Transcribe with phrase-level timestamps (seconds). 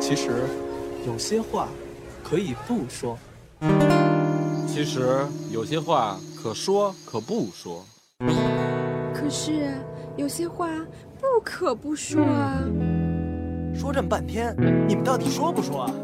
[0.00, 0.42] 其实，
[1.06, 1.68] 有些话
[2.24, 3.16] 可以不说。
[4.66, 7.84] 其实有些话可说可不说。
[9.14, 9.74] 可是
[10.16, 10.68] 有些话
[11.18, 12.58] 不可不说啊。
[13.74, 14.54] 说这么半天，
[14.88, 15.94] 你们到底说不说啊？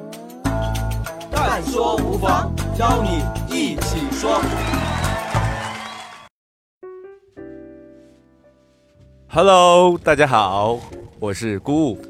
[1.32, 4.40] 但说无妨，邀你一起说。
[9.28, 10.78] Hello，大家好，
[11.18, 12.00] 我是姑姑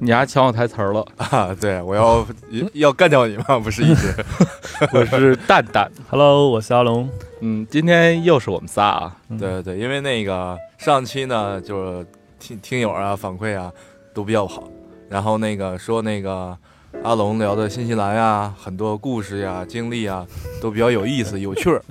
[0.00, 2.26] 你还抢我台词儿了，啊，对我要
[2.74, 3.58] 要干掉你吗？
[3.62, 4.14] 不是一直，
[4.92, 5.90] 我是蛋蛋。
[6.08, 7.08] Hello，我是阿龙。
[7.40, 9.16] 嗯，今天又是我们仨啊。
[9.30, 12.06] 对对对，因为那个上期呢，就是
[12.38, 13.72] 听听友啊反馈啊
[14.14, 14.64] 都比较好，
[15.08, 16.56] 然后那个说那个
[17.02, 20.26] 阿龙聊的新西兰呀，很多故事呀、经历啊
[20.60, 21.82] 都比较有意思、有趣儿。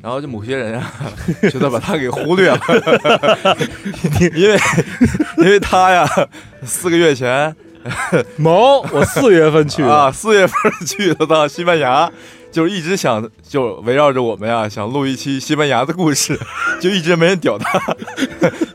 [0.00, 0.92] 然后就某些人啊，
[1.50, 2.60] 觉得把他给忽略了，
[4.34, 4.58] 因为
[5.38, 6.08] 因为他呀，
[6.64, 7.54] 四个月前
[8.36, 12.10] 某，我四月份去的， 啊，四月份去的到西班牙，
[12.52, 16.38] 就是一直想就围绕着我们呀，想录一期西班牙的故事，
[16.80, 17.94] 就一直没人屌他，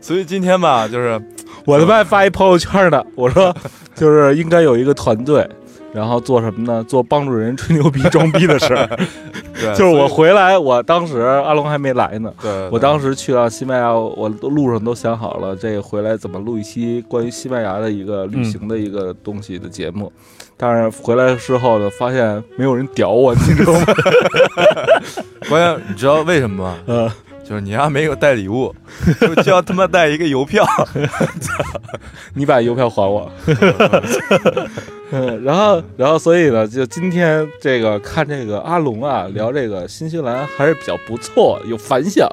[0.02, 1.20] 所以今天吧，就是
[1.66, 3.56] 我他妈还发一朋友圈呢，我说
[3.96, 5.48] 就是应该有一个团队，
[5.94, 6.84] 然后做什么呢？
[6.84, 8.88] 做帮助人吹牛逼、装逼的事儿。
[9.60, 12.32] 对， 就是我回来，我当时阿龙还没来呢。
[12.42, 20.12] 对，对我当时去到西班牙，我路上都想好了，这回来怎么录一期关于西班牙的一个旅行的一个东西的节目。
[20.56, 23.86] 但是回来之后呢，发现没有人屌我，你知道吗？
[25.50, 26.78] 关键你知道为什么吗？
[26.86, 27.12] 呃，
[27.50, 28.72] 就是你丫没有带礼物，
[29.20, 30.64] 就就要他妈带一个邮票，
[32.36, 33.28] 你把邮票还我。
[35.12, 42.30] 嗯，然后，然后，所以呢，就今天这个看这个阿龙啊聊这个新西兰还是比较不错，有反响。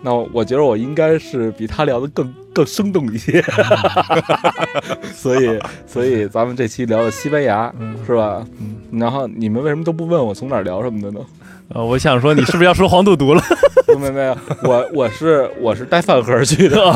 [0.00, 3.44] 那我觉得我应该是比他聊的更更生动一些，
[5.12, 7.74] 所以，所以咱们这期聊的西班牙
[8.06, 8.46] 是吧？
[8.60, 11.18] 嗯，然后你们为什么都不问我从哪儿聊什么的呢？
[11.74, 13.42] 呃，我想说，你是不是要说黄赌毒了？
[13.98, 16.78] 没有没有，我我是我是带饭盒去的。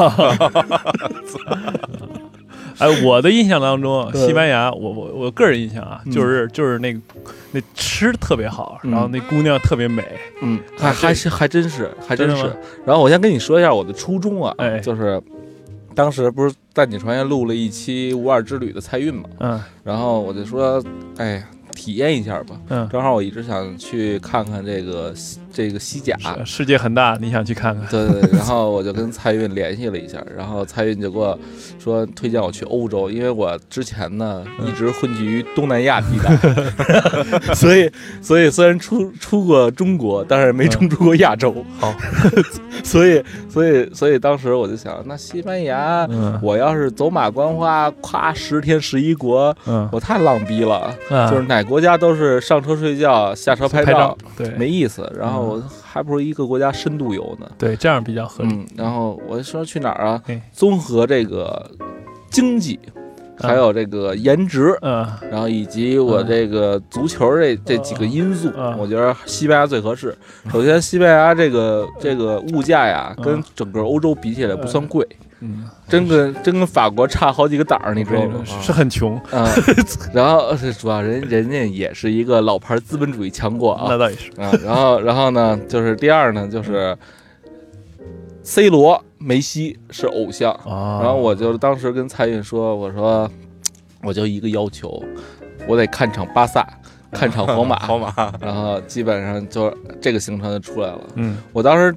[2.78, 6.94] 哎，我的印象当中，对西班牙，我我我个人印象啊，嗯就是就是那
[7.52, 10.04] 那吃的特别好，嗯然后那姑娘特别美。
[10.42, 12.52] 嗯，还还是还真是还真是。
[12.84, 15.18] 然后我先跟你说一下我的初衷啊，哎就是
[15.94, 20.82] 当时不是在你船上录了一期无二之旅的蔡运嘛，嗯然后我就说，
[21.16, 21.42] 哎，
[21.74, 22.60] 体验一下吧。
[22.68, 26.14] 嗯，正好我一直想去看看这个西这个西甲。
[26.44, 27.88] 世界很大，你想去看看？
[27.88, 31.38] 对对对，然后我就跟蔡运联系了一下，然后蔡运就给我
[31.78, 36.36] 说推荐我去欧洲，因为我之前呢嗯一直混迹于东南亚地带，
[37.56, 37.90] 所以
[38.20, 41.64] 所以虽然出出过中国，但是没冲出过亚洲。
[41.80, 41.94] 好，
[42.84, 50.94] 所以所以所以当时我就想，那西班牙，嗯我要是走马观花，夸十天十一国，嗯，我太浪逼了。
[51.08, 55.10] 啊就是哪国家都是上车睡觉，下车拍拍照，对没意思。
[55.16, 57.50] 然后我还不如一个国家深度游呢。
[57.56, 58.52] 对，这样比较合理。
[58.52, 60.22] 嗯，然后我说去哪儿啊？
[60.26, 60.40] 哎？
[60.52, 61.70] 综合这个
[62.30, 62.78] 经济，
[63.38, 65.06] 还有这个颜值，嗯。
[65.30, 70.16] 然后以及我这个足球这这几个因素嗯，我觉得西班牙最合适。
[70.50, 73.24] 首先，西班牙这个这个物价呀，嗯。
[73.24, 75.06] 跟整个欧洲比起来不算贵，
[75.40, 78.40] 嗯，真跟真跟法国差好几个档儿，你知道吗？
[78.44, 79.48] 是是很穷，啊，
[80.14, 84.30] 然后呃主要人人家也是一个老牌资本主义强国啊那倒也是。
[84.40, 86.96] 啊，然后然后呢，就是第二呢，就是。
[88.48, 93.28] C 罗、梅西是偶像，啊，然后我就当时跟蔡运说：“我说，
[94.04, 95.02] 我就一个要求，
[95.66, 96.64] 我得看场巴萨，
[97.10, 101.00] 看场皇马， 皇马，然后基本上就这个行程就出来了。
[101.16, 101.92] 嗯我当时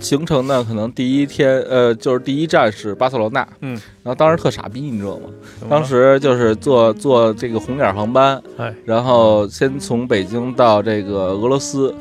[0.00, 3.72] 行程呢，可能第一天，呃，就是第一站是巴塞罗那，嗯，
[4.02, 5.28] 然后当时特傻逼，你知道吗？
[5.70, 11.94] 当时就是坐坐这个红眼航班，哎然后先从北京到这个俄罗斯，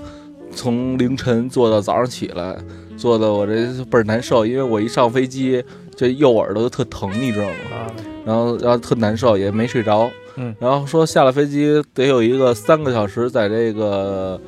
[0.54, 2.58] 从凌晨坐到早上起来，
[2.98, 3.54] 坐的我这
[3.86, 5.64] 倍儿难受，因为我一上飞机
[5.96, 7.54] 这右耳朵就特疼，你知道吗？
[7.72, 7.88] 啊，
[8.26, 10.10] 然后然后特难受，也没睡着。
[10.36, 14.42] 嗯然后说下了飞机得有一个三个小时在这个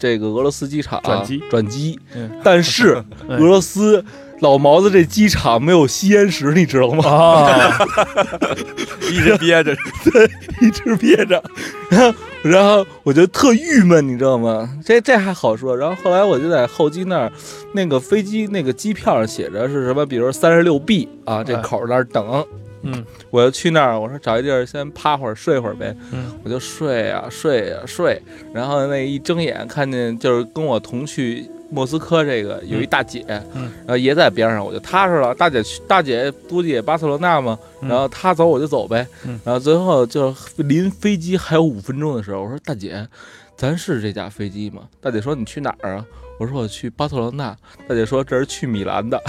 [0.00, 1.40] 这个俄罗斯机场转机。
[1.48, 2.28] 转机，嗯。
[2.42, 4.04] 但是嗯 俄罗斯
[4.40, 7.04] 老毛子这机场没有吸烟室，你知道吗？
[7.06, 7.78] 啊，
[9.12, 9.76] 一直憋着，
[10.62, 11.42] 一直憋着，
[11.90, 14.68] 然后然后我就特郁闷，你知道吗？
[14.82, 17.32] 这这还好说，然后后来我就在候机那儿，
[17.74, 21.60] 那个飞机那个机票上写着是什么，比如三十六 B 啊，这哎。
[21.60, 22.44] 口儿那儿等。
[22.82, 28.20] 嗯我就去那儿，我说找一地儿先趴会儿睡会儿呗，嗯我就睡啊睡啊睡，
[28.52, 33.24] 然后那一睁眼看见就是跟我同去莫斯科这个有一大姐，
[33.54, 35.34] 嗯然后也在边上，我就踏实了。
[35.34, 39.06] 大姐去，大姐估计也巴塞罗那嘛，嗯然后她走我就走呗。
[39.24, 43.06] 嗯然后最后就临飞机还有五分钟的时候，我说大姐，
[43.56, 44.82] 咱是这架飞机吗？
[45.00, 46.04] 大姐说你去哪儿啊？
[46.40, 47.54] 我说我去巴塞罗那。
[47.86, 49.20] 大姐说这是去米兰的。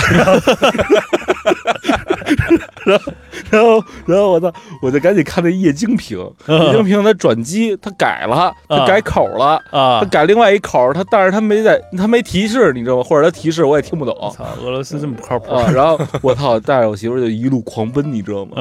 [2.85, 3.13] 然后，
[3.51, 6.17] 然后，然后我操，我就赶紧看那液晶屏，
[6.47, 9.61] 液晶屏它转机，它改了，它啊改口了。
[9.71, 13.03] 啊它，改另外一口，它但是它没在，它没提示，你知道吗？
[13.03, 15.69] 或者它提示我也听不懂操，俄罗斯这么不靠谱啊。
[15.69, 18.53] 然后我操，带着我媳妇就一路狂奔，你知道吗？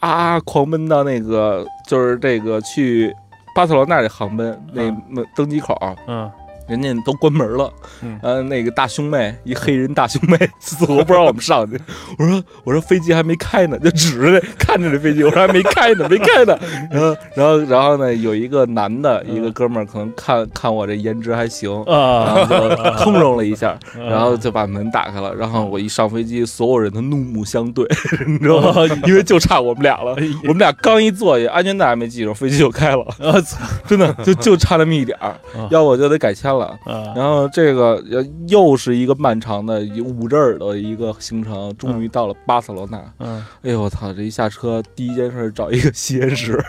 [0.00, 3.14] 啊咵狂奔到那个就是这个去
[3.54, 4.90] 巴塞罗那这航班那
[5.36, 5.76] 登机口，
[6.08, 6.30] 嗯
[6.66, 7.72] 人家都关门了。
[8.02, 11.78] 嗯呃，那个大胸妹，一黑人大胸妹， 死活不让我们上去。
[12.18, 16.58] 我说我说飞机还没开呢，就指着那 看着这飞机，我说还没开呢， 没开呢。
[16.90, 21.70] 然后然后然后呢，有一个男的，一个哥们儿，可能看看我这颜值还行。
[21.86, 25.34] 然啊，后就通融了一下，嗯然后就把门打开了。
[25.34, 27.86] 然后我一上飞机，所有人都怒目相对，
[28.26, 28.72] 你知道吗？
[29.06, 30.14] 因为就差我们俩了。
[30.44, 36.66] 我们俩刚一坐下，安全带还没系上，飞机就开了，我操真的就就差那么一点儿啊，要不我就得改签了。
[36.84, 43.02] 啊然后这个呃又是一个漫长的捂着耳朵的一个行程，终于到了巴塞罗那。
[43.18, 44.12] 嗯哎呦我操！
[44.12, 46.52] 这一下车，第一件事找一个吸烟室，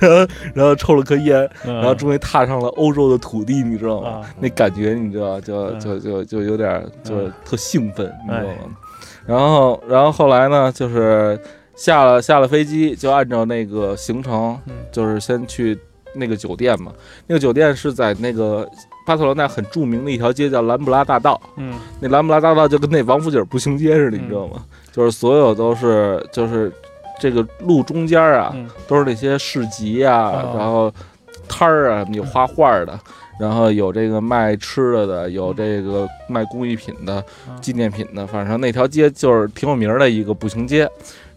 [0.00, 4.08] 然后然后抽了颗烟，嗯，然后终于踏上了欧洲的土地，你知道吗？
[4.20, 8.76] 啊那感觉你知道，就嗯就就就有点就特兴奋，你知道哎吗？
[9.26, 11.38] 然后然后后来呢，就是
[11.76, 15.78] 下了下了飞机，就按照那个行程嗯，就是先去
[16.14, 16.92] 那个酒店嘛。
[17.26, 18.68] 那个酒店是在那个
[19.06, 21.74] 巴塞罗那很著名的一条街叫兰布拉大道，嗯。
[22.00, 24.64] 那兰布拉大道就跟那王府井步行街似的，你知道吗？
[24.92, 26.70] 就是所有都是就是
[27.18, 28.68] 这个路中间啊，嗯。
[28.86, 30.92] 都是那些市集啊，哦然后
[31.48, 32.98] 摊儿啊，有画画的，
[33.40, 37.56] 然后有这个卖吃的的，有这个卖工艺品的、嗯。
[37.60, 40.88] 纪念品的，反正那条街就是挺有名儿的一个步行街。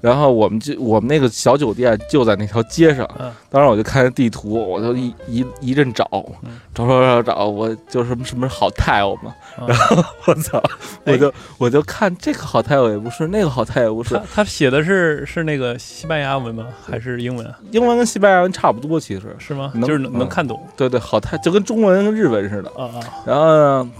[0.05, 3.31] 然后我们就我们那个小酒店就在那条街上，嗯。
[3.49, 6.07] 当时我就看着地图，我就一一一阵找
[6.43, 10.61] 嗯，找找找找，我就什么什么好 tile 嘛，啊然后我操，
[11.05, 11.13] 哎。
[11.13, 16.67] 我就我就看这个好 tile 也不是，那个好 tile 也不是他，写的是是那个西班牙文吗？
[16.85, 17.57] 还是英文啊？
[17.71, 19.35] 英文跟西班牙文差不多，其实。
[19.39, 19.71] 是吗？
[19.73, 20.61] 能就是能看懂。
[20.77, 22.69] 对对，好 tile 就跟中文跟日文似的。
[22.77, 22.99] 啊啊。
[23.25, 23.91] 然后呢，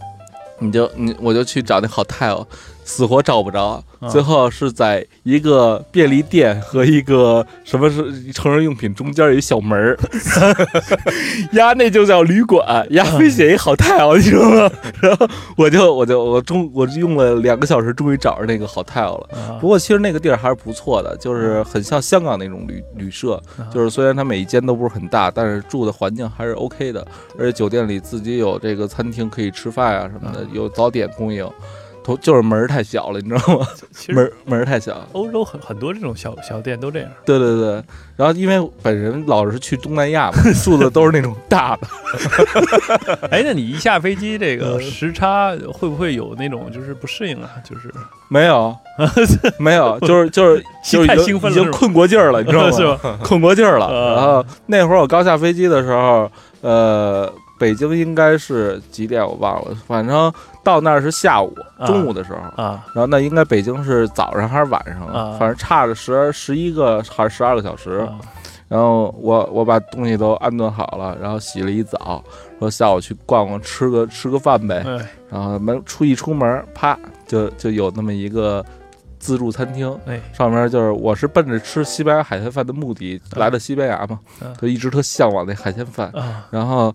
[0.60, 2.46] 你就你我就去找那好 tile，
[2.86, 9.98] 死活找不着，啊最后是在一个便利店和一个什么是成人用品中间有一小门儿，
[11.54, 14.72] 呀，那就叫旅馆，呀，非写一好 tile，你知道吗？
[15.02, 15.28] 然后
[15.58, 19.30] 我就我就我终我用了两个小时，终于找着那个好 tile 了。
[19.32, 27.06] 啊不过其实那个地儿还是不错的，就是很像香港那种旅旅社，啊就是虽然它每一间都不是很大，但是住的环境还是 OK 的，
[27.40, 31.50] 而且酒店里自己有这个餐厅可以吃饭啊什么的啊，有早点供应，
[32.06, 33.68] 都就是门儿太小了，你知道吗？
[33.92, 34.96] 其实门儿门儿太小。
[35.14, 37.10] 欧洲很很多这种小小店都这样。
[37.26, 37.84] 对对对，
[38.16, 41.88] 然后因为本人老是去东南亚嘛，住的都是那种大的，
[43.32, 47.50] 哎，那你一下飞机，这个嗯时差会不会有那种就是不适应啊？
[47.68, 47.92] 就是
[48.28, 48.76] 没有
[49.60, 52.72] 没有，就是就是就是太已经已经兴奋了是吧困过劲儿了，你知道吗？
[52.72, 53.18] 是吧？
[53.24, 53.86] 困过劲儿了。
[53.88, 56.30] 啊然后那会儿我刚下飞机的时候，
[56.62, 61.88] 呃，北京应该是几点我忘了，反正到那儿是下午啊。
[61.88, 62.40] 中午的时候。
[62.62, 62.86] 啊。
[62.94, 65.38] 然后那应该北京是早上还是晚上啊？
[65.40, 68.08] 反正差着十十一个还是十二个小时。
[68.10, 68.20] 啊。
[68.68, 72.24] 然后我我把东西都安顿好了，然后洗了一澡，
[72.60, 74.84] 说下午去逛逛，吃个吃个饭呗。
[74.86, 75.08] 哎。
[75.30, 78.66] 然后门出一出门，啪就就有那么一个
[79.20, 80.20] 自助餐厅，哎。
[80.34, 86.10] 上面就是我是奔着吃西班牙海鲜饭的目的来的西班牙嘛，嗯就一直特向往那海鲜饭。
[86.10, 86.48] 啊！
[86.50, 86.94] 然后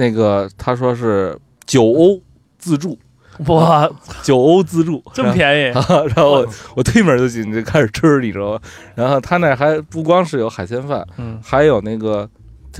[0.00, 2.18] 那个他说是九欧
[2.58, 2.98] 自助，
[3.48, 3.88] 哇，
[4.22, 8.60] 九欧自助这么便宜然后然后我我推门就进去就开始吃，你知道吗？
[8.94, 12.28] 然后他那还不光是有海鲜饭，嗯还有那个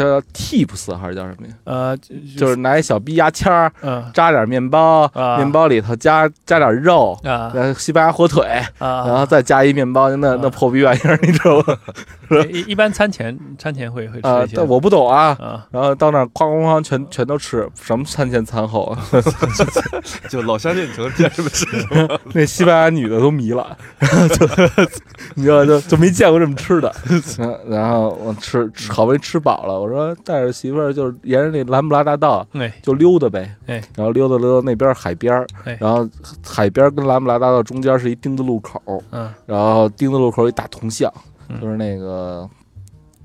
[0.09, 1.53] 叫 tips 还是叫什么呀？
[1.65, 1.97] 呃，
[2.39, 7.19] 就是拿一小逼牙签儿嗯扎点面包，啊面包里头加加点肉。
[7.25, 8.45] 啊然后西班牙火腿，
[8.79, 11.77] 啊，然后再加一面包，那那啊破逼玩意儿，你知道吗？
[12.51, 15.37] 一一般餐前餐前会会吃啊一，些但我不懂啊。
[15.41, 18.99] 啊然后到那儿哐哐哐全全都吃，什么餐前餐后啊，
[20.31, 21.67] 就老乡见成见识是
[22.33, 24.47] 那西班牙女的都迷了，然后就
[25.35, 26.93] 你知道就就没见过这么吃的。
[27.69, 32.73] 然后我吃吃好不容易吃饱了，我说带着媳妇儿就是沿着那兰布拉大道哎。
[32.83, 33.83] 就溜达呗，哎。
[33.97, 35.77] 然后溜达溜达那边海边儿哎。
[35.81, 36.09] 然后
[36.45, 38.81] 海边儿跟兰布拉大道中间是一丁字路口，
[39.11, 39.33] 嗯。
[39.47, 41.13] 然后丁字路口一大铜像，
[41.49, 41.61] 嗯。
[41.61, 42.49] 就是那个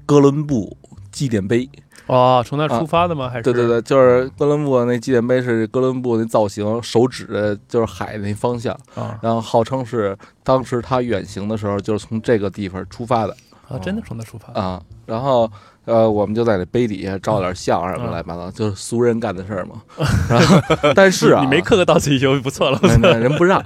[0.06, 0.76] 哥伦布
[1.12, 1.68] 纪念碑，
[2.08, 3.30] 哦，从那出发的吗？
[3.30, 3.44] 还是？
[3.44, 9.18] 对对对，就是哥伦布那纪念碑是哥伦布那造型，手指的就是海那方向，啊。
[9.22, 13.36] 然后号称是当时他远行的时候就是从这个地方出发的。
[13.68, 14.54] 啊，真的从那出发。
[14.60, 14.80] 啊。
[15.08, 15.50] 然后
[15.86, 19.76] 呃，我们就在那碑底下照点相什么嗯乱七八糟，就是俗人干的事儿嘛。
[20.30, 20.60] 然后
[20.96, 22.80] 但是啊，你没刻个到此一游就不错了。
[22.82, 23.62] 那那人不让，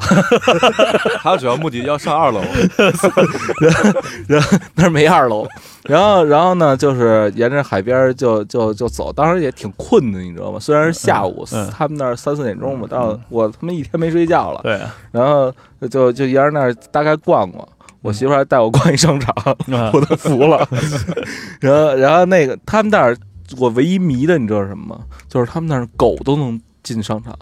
[1.24, 2.42] 他主要目的要上二楼，
[4.28, 5.48] 然后那儿没二楼。
[5.84, 10.60] 然后，然后呢，就是沿着海边儿就就就走，当时也挺困的，你知道吗？
[10.60, 11.46] 虽然是下午，
[11.76, 13.00] 他们那儿三四点钟吧，但
[13.30, 14.60] 我他妈一天没睡觉了。
[14.62, 15.52] 对啊，然后
[15.90, 17.68] 就就沿着那儿大概逛逛。
[18.01, 19.34] 我媳妇还带我逛一商场，
[19.77, 20.68] 啊我都服了。
[21.60, 23.18] 然后，然后那个他们那儿，
[23.58, 25.01] 我唯一迷的，你知道什么吗？
[25.27, 27.38] 就是他们那儿狗都能进商场，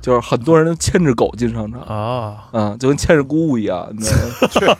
[0.00, 4.10] 就是很多人都牵着狗进商场，啊，嗯，就跟牵着姑姑一样，你知
[4.66, 4.78] 道吗？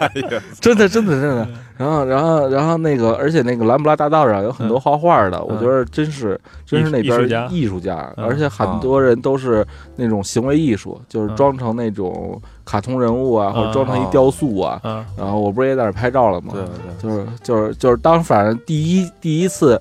[0.00, 1.48] 哎呀，真的，真的，真的。
[1.76, 7.46] 然后，然后，然后那个，而且那个兰布拉大道上有很多画画的，我觉得真是，真是那边艺术家。
[7.46, 8.26] 艺术家，嗯。
[8.26, 14.80] 而且很多人都是那种行为艺术，就是嗯装成那种卡通人物啊，或者嗯装成一雕塑啊。
[14.82, 16.52] 啊然后我不是也在那拍照了吗？
[16.52, 16.70] 对对，
[17.00, 19.80] 就是就是就是当反正第一第一次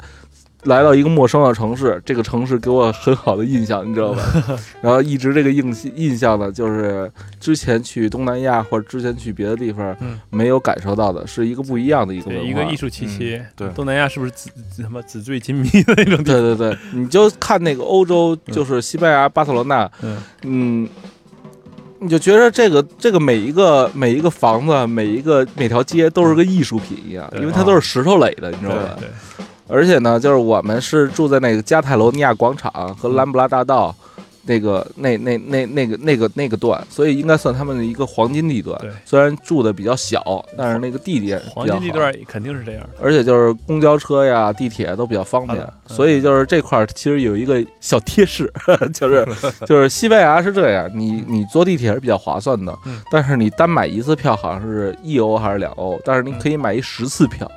[0.64, 4.24] 来到一个陌生的城市，这个城市给我很好的印象，你知道吧？
[4.82, 7.10] 然后一直这个印印象呢，就是
[7.40, 12.50] 之前去东南亚或者之前去别的地方嗯没有感受到的，是一个不一样的一个文对，化。
[12.50, 13.42] 一个艺术气息。
[13.56, 14.50] 对东南亚是不是纸
[14.82, 20.90] 什么纸醉金迷的那种地对对对，你就看那个欧洲，就是西班牙巴塞罗那，嗯嗯，
[22.00, 28.96] 你就觉得这个这个每一个每一个房子，每一个每条街都是个艺术品一样，因为它都是石头垒的，你知道吧？
[29.00, 29.08] 对，
[29.68, 33.96] 而且呢，就是我们是住在那个加泰罗尼亚广场和兰布拉大道。
[34.50, 38.80] 那个、那、那、那、那个、那个、那个段，所以应该算他们的一个黄金地段。
[38.80, 38.90] 对。
[39.04, 40.24] 虽然住的比较小，
[40.58, 42.82] 但是那个地点黄金地段肯定是这样。
[42.84, 42.92] 的。
[43.02, 45.94] 而且就是公交车呀、地铁都比较方便，嗯。
[45.94, 48.50] 所以就是这块儿其实有一个小贴士，
[48.96, 49.28] 就是
[49.68, 57.52] 就是西班牙是这样，你你坐地铁是比较划算的嗯，但是你单买一次票好像是一欧还是两欧，但是你可以买一十次票，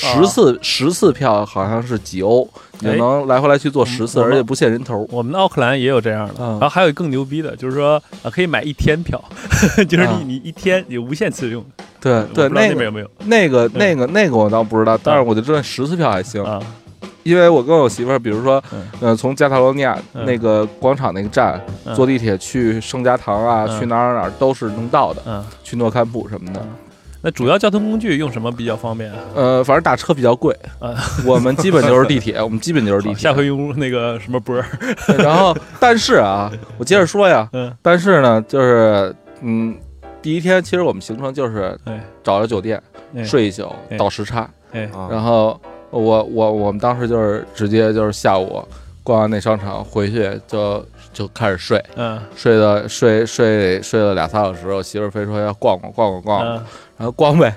[0.00, 2.48] 十次十次票好像是几欧，
[2.80, 5.06] 你就哎能来回来去坐十次，而且不限人头。
[5.10, 9.22] 我们的奥克兰也有这样的，嗯然后还有更牛逼的，就是说啊，可以买一天票，
[9.88, 11.64] 就是你嗯你一天有无限次用。
[12.00, 13.10] 对对，那个那边有没有。
[13.26, 16.42] 那个那个那个我倒不知道，但是我就知道十次票还行。
[16.42, 16.58] 啊？
[17.22, 20.24] 因为我跟我媳妇儿，比如说嗯，呃，从加泰罗尼亚嗯。
[20.24, 21.94] 那个广场那个站嗯。
[21.94, 23.78] 坐地铁去圣家堂啊，嗯。
[23.78, 26.66] 去哪儿哪儿哪儿都是能到的，嗯，去诺坎普什么的。
[27.22, 29.12] 那主要交通工具用什么比较方便？
[29.12, 29.18] 啊？
[29.34, 30.56] 呃，反正打车比较贵。
[30.78, 30.94] 啊，
[31.26, 33.16] 我们基本就是地铁， 我们基本就是地铁。
[33.16, 34.64] 下回用那个什么波儿，
[35.18, 39.76] 然后，但是啊，我接着说呀，嗯，但是呢，就是嗯，
[40.22, 42.02] 第一天其实我们行程就是哎。
[42.22, 42.82] 找着酒店
[43.14, 43.22] 哎。
[43.24, 43.96] 睡一宿，哎。
[43.96, 44.48] 倒时差，
[45.10, 45.60] 然后
[45.90, 48.62] 我我我们当时就是直接就是下午
[49.02, 52.20] 逛完那商场回去就就开始睡，嗯。
[52.36, 56.64] 睡到睡睡睡了俩仨小时，我媳妇儿非说要逛逛逛逛逛，嗯。
[56.96, 57.54] 然后逛呗，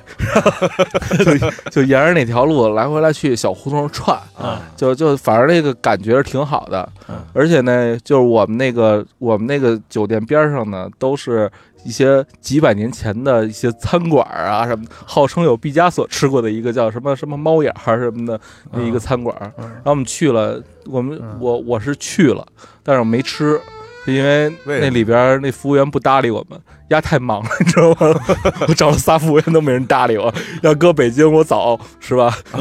[1.25, 6.87] 就就沿着那条路来回来去小胡同串，啊就就反正那个感觉是挺好的。
[7.09, 11.51] 嗯，而且呢，就是我们那个我们那个酒店边上呢，都是
[11.83, 18.39] 一些几百年前的一些餐馆啊什么，号称有毕加索吃过的一个叫什么什么猫眼儿什么的
[18.71, 22.45] 那一个餐馆，嗯然后我们去了，我们嗯我我是去了，
[22.81, 23.59] 但是我没吃。
[24.05, 28.13] 是因为那里边那服务员不搭理我们，丫太忙了，你知道吗？
[28.67, 30.33] 我找了仨服务员都没人搭理我。
[30.61, 32.35] 要搁北京，我早是吧？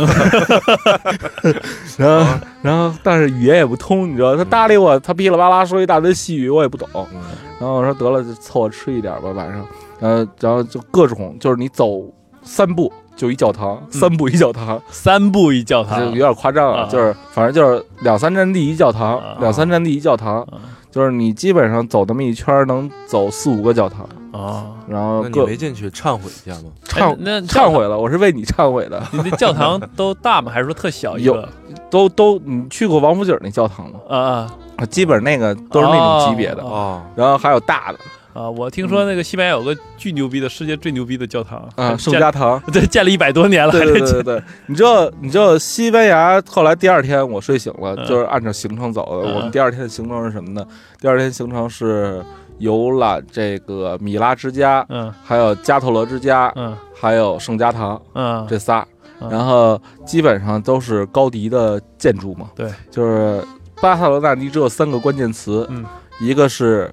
[1.98, 6.88] 然后，然后，但是语言也不通，你知道，他搭理我，他噼里啪啦说一大堆细语，我也不懂。
[7.12, 7.20] 嗯
[7.60, 9.64] 然后我说得了，就凑合吃一点吧，晚上。
[10.00, 12.02] 呃，然后就各种，就是你走
[12.42, 16.80] 三步就一教堂，三步一教堂，三步一教就堂有，点夸张啊。
[16.82, 20.58] 啊就是反正就是两三站地一教堂，啊两三站地一教堂，啊
[20.92, 26.70] 就是你基本上走那么一圈儿能走四五个教堂，啊，然后你没进去忏悔一下吗？
[26.84, 29.02] 忏哎那忏悔了， 我是为你忏悔的。
[29.10, 30.52] 你那教堂都大吗？
[30.54, 31.48] 还是说特小一有个？
[31.90, 33.98] 都都，你去过王府井那教堂吗？
[34.08, 37.98] 啊啊啊，基本那个都是那种级别的，哦哦，然后还有大的
[38.32, 38.48] 啊！
[38.50, 42.60] 我听说那个西班牙有个巨牛逼的世界最牛逼的教堂啊，圣家堂。
[42.72, 49.28] 对建了一百多年了，对对对你知道你知道西班牙后来第二天我睡醒了，嗯就是按照行程走的。
[49.28, 50.66] 嗯我们第二天的行程是什么呢？
[51.00, 52.22] 第二天行程是
[52.58, 58.86] 游览这个米拉之家，嗯还有加特罗之家，嗯还有圣家堂嗯这仨，
[59.20, 62.50] 嗯然后基本上都是高迪的建筑嘛。
[62.54, 63.42] 对，就是
[63.80, 65.84] 巴塞罗那，你只有三个关键词，嗯
[66.20, 66.92] 一个是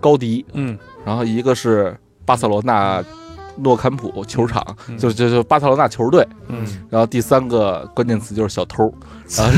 [0.00, 0.78] 高迪，嗯。
[1.04, 3.02] 然后一个是巴塞罗那
[3.56, 4.98] 诺坎普球场，嗯。
[4.98, 6.26] 就就就巴塞罗那球队。
[6.48, 8.92] 嗯，然后第三个关键词就是小偷，
[9.36, 9.52] 然后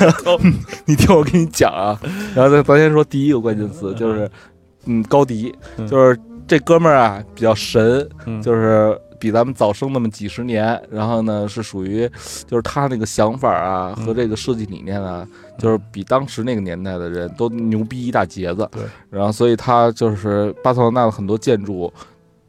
[0.00, 0.40] 然后
[0.86, 1.98] 你听我跟你讲啊，
[2.34, 4.30] 然后咱咱先说第一个关键词就是，
[4.86, 5.86] 嗯，高迪，嗯。
[5.86, 8.40] 就是这哥们儿啊比较神，嗯。
[8.42, 12.08] 就是比咱们早生那么几十年，然后呢是属于
[12.46, 14.06] 就是他那个想法啊嗯。
[14.06, 15.26] 和这个设计理念啊，
[15.58, 18.68] 就是比当时那个年代的人都牛逼一大截子。
[18.72, 21.92] 对，然后所以他就是巴塞罗那的很多建筑。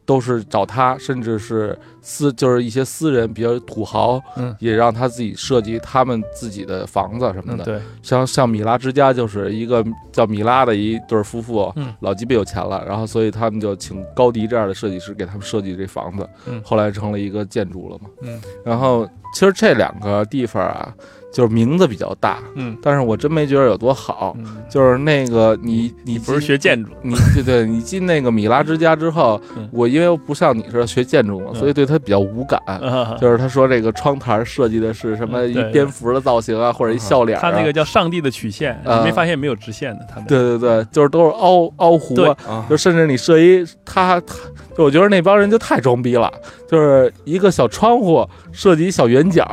[0.06, 7.62] 都是找他，甚至是私，就是一些私人比较土豪，嗯也让他自己设计他们自己的房子什么的。
[7.62, 18.10] 嗯对，像像米拉之家就是一个叫米拉的一对儿夫妇，嗯老鸡巴有钱了，然后所以他们就请高迪这样的设计师给他们设计这房子，嗯后来成了一个建筑了嘛。
[18.22, 20.92] 嗯然后其实这两个地方啊，
[21.32, 22.76] 就是名字比较大，嗯。
[22.82, 24.36] 但是我真没觉得有多好。
[24.38, 29.68] 嗯，就是那个你你不是学建筑，你对对，你进那个米拉之家之后，嗯。
[29.72, 31.54] 我因为不像你似的学建筑嘛，嗯。
[31.54, 32.60] 所以对它比较无感。
[32.66, 37.40] 啊就是他说这个窗台设计的是什么一蝙蝠的造型啊，或者一笑脸、啊。
[37.42, 40.06] 他那个叫上帝的曲线，啊你没发现没有直线的？
[40.08, 40.24] 他们。
[40.26, 42.36] 对对对，就是都是凹凹弧
[42.68, 44.34] 就甚至你设一他，他
[44.76, 46.32] 就我觉得那帮人就太装逼了，
[46.68, 49.44] 就是一个小窗户设计一小圆角，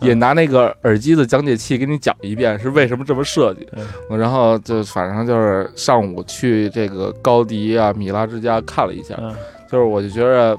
[0.00, 0.08] 嗯。
[0.08, 3.66] 也拿那个耳机的讲解器给你讲一遍是为什么这么设计。
[3.76, 9.34] 嗯然后就反正就是上午去这个高迪啊、米拉之家看了一下，嗯
[9.70, 10.56] 就是我就觉着。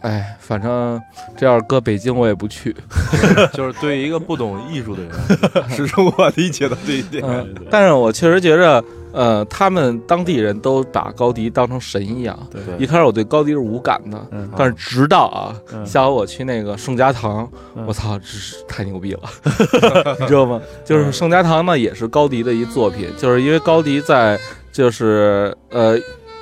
[0.00, 1.02] 哎，反正
[1.36, 2.72] 这要是搁北京，我也不去。
[3.52, 7.20] 就是对于一个不懂艺术的人，始终无法理解的这一点。
[7.26, 12.38] 嗯，但是我确实觉着，呃，他们当地人都把高迪当成神一样。
[12.50, 19.22] 对一开始我对高迪是无感的，嗯但是直到啊，嗯下午我去那个圣家堂，嗯我操，这是太牛逼了，
[20.20, 20.60] 你知道吗？
[20.84, 24.38] 就是圣家堂呢，也是高迪的一作品，就是因为高迪在
[24.72, 25.98] 就是呃。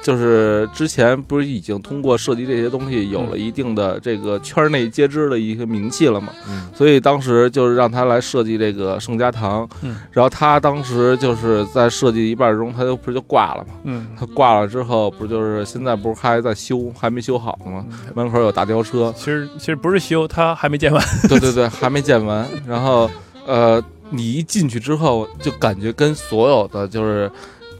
[0.07, 13.75] 就是之前不是已经通过设计这些东西有了一定的这个圈内皆知的一些名气了嘛，嗯所以当时就是让他来设计这个圣家堂，嗯然后他当时就是在设计一半中，他就不是就挂了嘛？
[13.83, 17.85] 嗯他挂了之后，不就是现在不是还在修，还没修好呢吗？
[18.15, 21.05] 门口有大吊车，其实其实不是修，他还没建完。
[21.29, 22.47] 对 对对，还没建完。
[22.65, 23.11] 然后
[23.45, 27.29] 呃，你一进去之后，就感觉跟所有的就是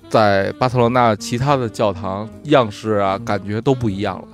[0.09, 4.29] 在巴塞罗那其他的教堂样式啊，感觉都不一样了。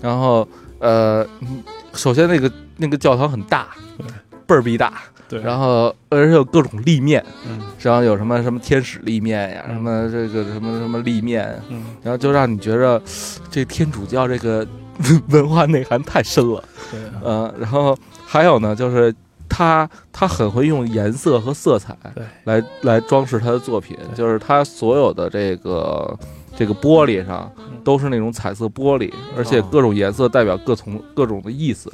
[0.00, 0.46] 然后
[0.78, 1.62] 呃，嗯
[1.94, 4.06] 首先那个那个教堂很大对，
[4.46, 4.92] 倍儿逼大。
[5.28, 7.60] 对，然后而且有各种立面，嗯。
[7.80, 9.74] 然后有什么什么天使立面呀，嗯。
[9.74, 11.82] 什么这个什么什么立面，嗯。
[12.02, 13.02] 然后就让你觉着
[13.50, 14.64] 这天主教这个
[15.28, 16.62] 文化内涵太深了，
[16.92, 19.12] 对嗯，然后还有呢，就是
[19.48, 22.24] 他他很会用颜色和色彩对。
[22.44, 26.18] 来来装饰他的作品，就是他所有的这个
[26.56, 27.76] 这个玻璃上嗯。
[27.84, 31.92] 都是那种彩色玻璃，而且哦各种颜色代表各从各种的意思，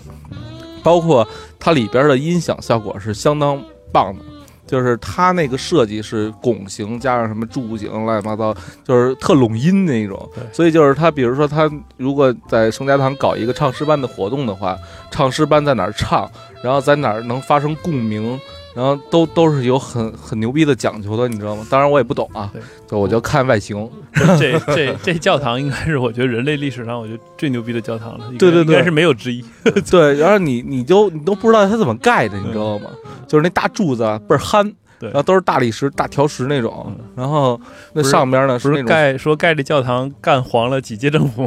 [0.82, 1.26] 包括
[1.58, 3.62] 它里边的音响效果是相当
[3.92, 4.24] 棒的。
[4.64, 10.26] 就是它那个设计是拱形加上什么柱形，乱七八糟，就是特拢音那种。
[10.50, 14.74] 所以就是他，比如说他如果在圣家堂搞一个唱诗班的活动的话，
[15.10, 16.30] 唱诗班在哪儿唱，
[16.62, 18.38] 然后在哪儿能发生共鸣，
[18.74, 21.66] 然后都都是有很很牛逼的讲究的，你知道吗？
[21.68, 23.88] 当然我也不懂啊对，就我就看外形。
[24.38, 29.44] 这这这教堂应该是我觉得人类历史上我觉得最牛逼的教堂了，对对对应该是没有之一。
[29.90, 32.90] 对，然后你你就你都不知道它怎么盖的，你知道吗？
[33.26, 34.70] 就是那大柱子啊倍儿憨，
[35.02, 37.60] 对然后都是大理石、大条石那种嗯，然后
[37.92, 41.44] 那上边呢是那种是盖说盖这教堂干黄了几届政府，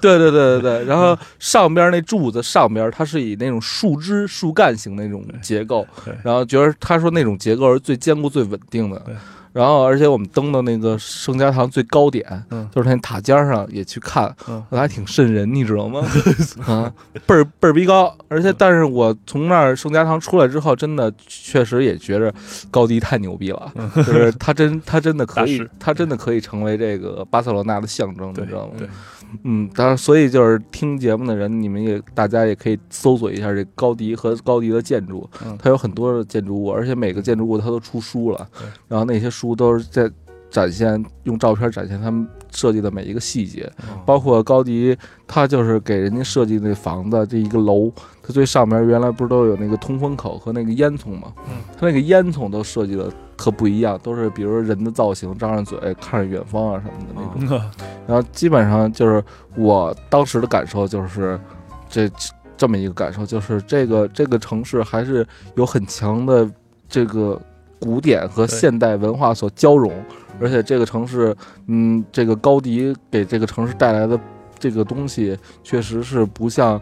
[0.00, 5.84] 对对对对对，然后上边那柱子上边它是以那种树枝树干型那种结构，
[6.22, 9.14] 然后觉得他说那种结构是最坚固最稳定的对。
[9.52, 12.68] 然后，而且我们登到那个圣家堂最高点，嗯。
[12.74, 14.62] 就是那塔尖上也去看，嗯。
[14.70, 16.00] 还挺瘆人，你知道吗？
[16.66, 16.92] 啊，
[17.26, 22.32] 倍儿倍儿逼高，而且但是我从那儿圣家堂出来之后，真的确实也觉着
[22.70, 28.72] 高迪太牛逼了，就是他真他真的可以 他真的可以成为这个巴塞罗那的象征，你知道吗？
[28.78, 28.88] 对，
[29.44, 38.48] 嗯，当然，所以就是听节目的人，你们也大家也可以搜索一下这高迪和高迪的建筑，嗯它有很多的建筑物，而且每个建筑物它都出书了，
[38.88, 40.10] 然后那些书都是在
[40.50, 43.70] 展现用照片展现他们设计的每一个细节，
[44.06, 47.90] 包括高迪他就是给人家设计那房子这一个楼，
[48.22, 51.32] 它最上面原来不是都有那个通风口和那个烟囱吗？
[51.48, 57.60] 嗯，它那个烟囱都设计的特不一样，都是比如人的造型，张着嘴看着远方啊什么的那种。
[58.06, 59.24] 然后基本上就是
[59.56, 61.40] 我当时的感受就是
[61.88, 62.10] 这
[62.56, 66.48] 这么一个感受，就是这个这个城市还是有很强的
[66.88, 67.40] 这个
[67.82, 69.92] 古典和现代文化所交融，
[70.40, 74.18] 而且这个城市，嗯，这个高迪给这个城市带来的
[74.56, 76.80] 这个东西确实是不像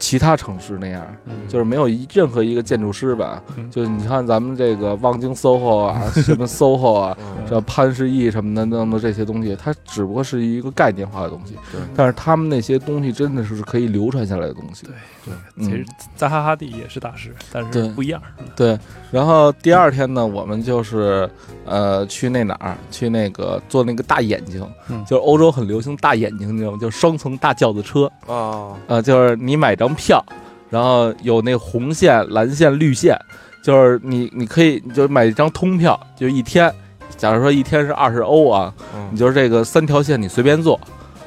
[0.00, 1.46] 其他城市那样，嗯。
[1.46, 3.70] 就是没有一任何一个建筑师吧，嗯。
[3.70, 7.44] 就是你看咱们这个望京 SOHO 啊， 什么 SOHO 啊，嗯。
[7.48, 11.80] 这潘石屹什么的弄的这些东西，它只不过是一个概念化的东西，对。
[11.94, 14.86] 但是他们那些东西真的是可以流传下来的东西。
[14.86, 14.94] 对
[15.56, 15.64] 嗯。
[15.64, 15.86] 其实
[16.16, 18.20] 扎哈哈蒂也是大师，但是不一样。
[18.56, 18.78] 对，
[19.10, 21.28] 然后第二天呢，我们就是
[21.66, 25.04] 呃去那哪儿，去那个做那个大眼睛，嗯。
[25.04, 26.78] 就是欧洲很流行大眼睛，你知道吗？
[26.80, 30.24] 就是双层大轿子车，啊，呃，就是你买张票，
[30.68, 33.18] 然后有那红线、蓝线、绿线，
[33.62, 36.72] 就是你你可以你就买一张通票，就一天，
[37.16, 40.78] 假如说一天是二十欧啊，嗯你就是这个三条线你随便坐，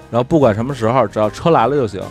[0.10, 2.02] 然后不管什么时候，只要车来了就行。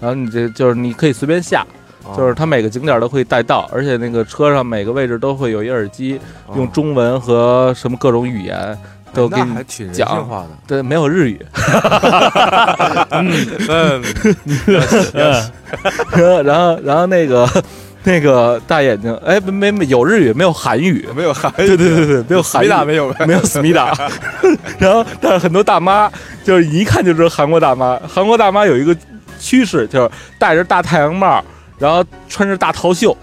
[0.00, 1.60] 然后你这就是你可以随便下，
[2.04, 6.18] 啊就是它每个景点都会带到，而且那个车上每个位置都会有一耳机，
[6.56, 8.76] 用中文和什么各种语言
[9.12, 9.54] 都给你
[9.92, 10.26] 讲。
[10.66, 11.40] 对，没有日语。
[13.10, 13.32] 嗯，
[16.12, 17.48] 嗯然后然后那个
[18.02, 21.08] 那个大眼睛，哎，没没有日语，没有韩语。
[21.14, 23.92] 没有韩，对对对对，没有韩语，没打没有，没有思密达。
[24.78, 26.10] 然后，但是很多大妈
[26.42, 27.98] 就是一看就知道韩国大妈。
[28.08, 28.96] 韩国大妈有一个
[29.38, 31.44] 趋势，就是戴着大太阳帽，
[31.78, 33.16] 然后穿着大套袖。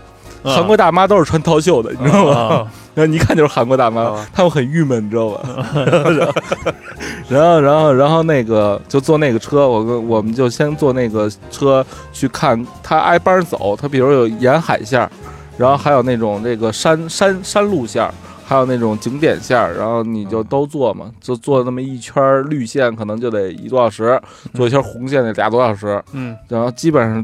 [0.44, 2.36] 韩国大妈都是穿套袖的，你知道吗？
[2.36, 5.42] 啊然后你一看就是韩国大妈啊，他们很郁闷，你知道吧？
[7.30, 15.12] 然后，然后，然后那个就坐那个车，我跟我们就先坐那个车去看，它挨班走，它比如有沿海线儿，
[15.58, 18.12] 然后还有那种这个山山山路线儿，
[18.44, 24.20] 还有那种景点线儿，然后你就都坐嘛，就坐那么一圈儿绿线，可能就得一个多小时，
[24.56, 27.24] 坐一圈红线得俩多小时，嗯然后基本上，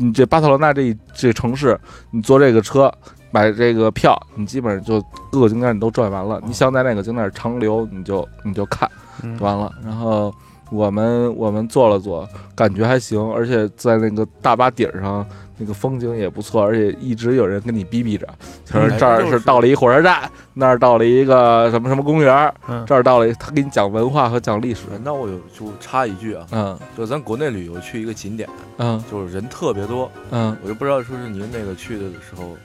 [0.00, 1.78] 你这巴塞罗那这一这城市，
[2.10, 2.90] 你坐这个车
[3.30, 4.98] 买这个票，你基本上就
[5.30, 6.40] 各个景点你都转完了。
[6.46, 8.90] 你想在哪个景点长留，你就你就看
[9.22, 9.70] 嗯完了。
[9.84, 10.34] 然后
[10.70, 15.24] 我们我们坐了坐，感觉还行，而且在那个大巴顶上。
[15.60, 18.26] 那个风景也不错，而且一直有人跟你逼逼着，
[18.64, 24.84] 就是哎这儿是是到了一火车站，那儿到了一个什么什么公园，嗯这儿到了，他给你讲文化和讲历史。
[25.04, 32.56] 那我有就插一句啊，嗯就咱国内旅游去一个景点，嗯就是人特别多，嗯，我就不知道说是您那个去的时候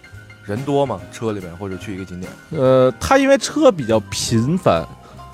[0.45, 1.01] 人多吗？
[1.11, 4.85] 车里面或者去一个景点呃，他因为车比较频繁，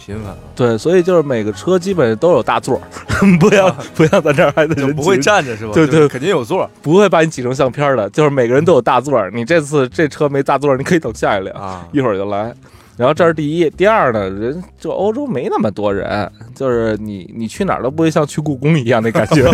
[0.06, 2.82] 频繁了，对，所以就是每个车基本上都有大座儿，
[3.40, 5.72] 不要不像咱这儿还得人就不会站着是吧？
[5.74, 9.32] 对对肯定有座儿不会把你挤成相片儿的，就是每个人都有大座儿。
[9.32, 11.88] 你这次这车没大座儿，你可以等下一辆，啊。
[11.92, 12.54] 一会儿就来。
[13.02, 19.50] 然后这是第一，第二呢，人就欧洲没那么多人，就是你你去哪儿都不会像去故宫一样那感觉，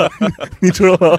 [0.60, 1.18] 你知道吗？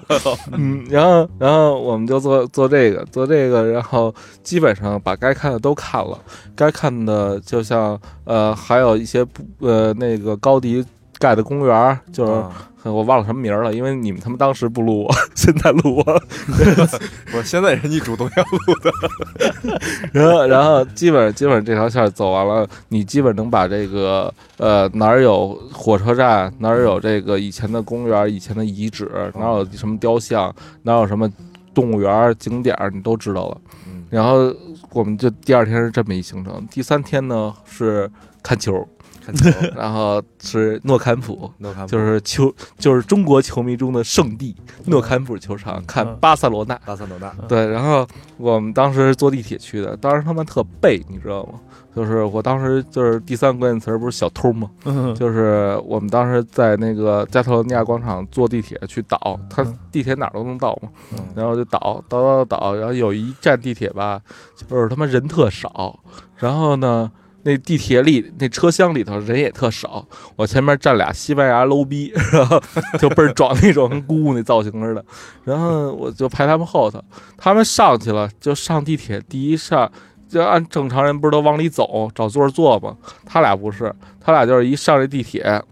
[0.51, 4.13] 嗯，然后然后我们就做做这个做这个，然后
[4.43, 6.15] 基本上把该看的都看了，
[6.55, 10.85] 该看的就像呃还有一些不呃那个高迪
[11.17, 12.51] 盖的公园儿，就是、啊
[12.83, 16.21] 我忘了什么名儿了，因为你们他们当时不录我， 现在录我，
[17.37, 19.79] 我现在是你主动要录的，
[20.11, 31.31] 然后，然后基本基本上这条线走完了，你基本能把这个呃哪儿有火车站，哪儿有这个以前的公园、以前的遗址，哪儿有什么雕像，哪儿有什么
[31.73, 33.57] 动物园景点，你都知道了。
[33.87, 34.53] 嗯然后
[34.91, 38.11] 我们就第二天是这么一行程，第三天呢是
[38.43, 38.85] 看球，
[39.31, 41.51] 看球，然后是诺坎普。
[41.57, 46.75] 诺坎普就是球，就是中国球迷中的圣地诺坎普球场，看嗯巴塞罗那。
[46.85, 51.59] 巴塞罗那，对，然后我们当时坐地铁去的，当时他们特背，你知道吗？
[51.93, 54.69] 就是我当时就是第三个关键词儿不是小偷吗？
[54.85, 64.21] 嗯就是我们当时在那个加特罗尼亚广场坐地铁去倒，它嗯地铁哪儿都能倒嘛，嗯然后就倒倒倒倒，然后有一站地铁吧，
[64.55, 65.99] 就是他妈人特少，
[66.37, 67.11] 然后呢。
[67.43, 72.61] 那地铁里那车厢里头人也特少，我前面站俩西班牙 low 逼，然后
[72.99, 75.03] 就倍儿壮那种，跟姑姑那造型似的。
[75.43, 77.03] 然后我就排他们后头，
[77.37, 79.91] 他们上去了，就上地铁第一上，
[80.29, 82.95] 就按正常人不是都往里走找座儿坐吗？
[83.25, 85.63] 他俩不是，他俩就是一上这地铁，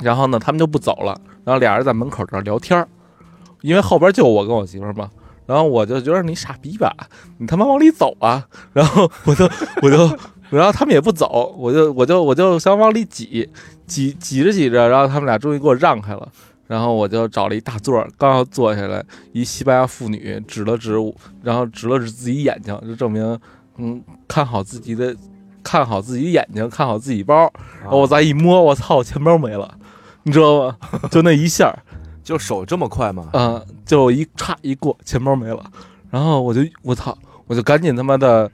[0.00, 2.88] 然后呢，他们就不走了，然后俩人在门口这儿聊天儿，
[3.60, 5.10] 因为后边就我跟我媳妇儿嘛。
[5.46, 6.90] 然后我就觉得你傻逼吧，
[7.36, 8.48] 你他妈往里走啊！
[8.72, 9.44] 然后我就
[9.82, 10.18] 我就，
[10.54, 13.48] 然后他们也不走，我就我就我就想往里挤，
[13.86, 16.28] 挤挤着挤着，然后他们俩终于给我让开了。
[16.66, 23.38] 然后我就找了一大座儿，刚要坐下来，一西班牙妇女指了指我，然后指了指自己眼睛，就证明，
[23.76, 25.14] 嗯，看好自己的，
[25.62, 27.52] 看好自己眼睛，看好自己包。
[27.82, 29.76] 然后我再一摸，我操，我钱包没了，
[30.22, 30.76] 你知道吗？
[31.10, 31.70] 就那一下，
[32.24, 33.28] 就手这么快吗？
[33.34, 35.62] 嗯，就一歘一过，钱包没了。
[36.10, 38.50] 然后我就我操，我就赶紧他妈的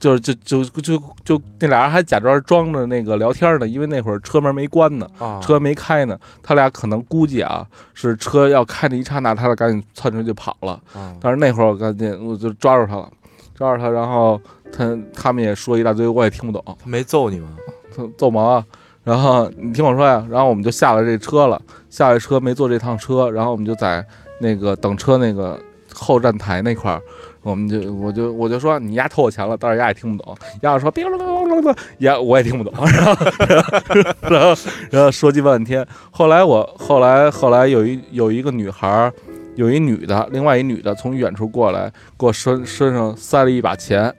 [0.00, 10.72] 就是就就就就那俩人还假装装着那个聊天呢，因为那会儿车门没关呢，啊，车没开呢，他俩可能估计啊是车要开的一刹那，他俩赶紧窜出去跑了。
[10.94, 13.08] 啊但是那会儿我赶紧我就抓住他了，
[13.54, 14.40] 抓住他，然后
[14.72, 17.50] 他他们也说一大堆，我也听不懂，他没揍你吗？
[17.94, 18.64] 他揍毛啊。
[19.02, 24.04] 然后你听我说呀，然后我们就下了这车了，下了车没坐这趟车，然后我们就在
[24.40, 25.58] 那个等车那个
[25.92, 27.00] 后站台那块儿，
[27.42, 33.26] 我们就我就我就说你丫偷我钱了，但是丫也听不懂，丫说哔啦啦啦啦啦，丫我也听不懂， 然后
[34.28, 39.12] 然后然后说鸡巴半天，后来我后来后来有一有一个女孩儿，
[39.54, 44.14] 有一女的，另外一女的从远处过来，给我身身上塞了一把钱，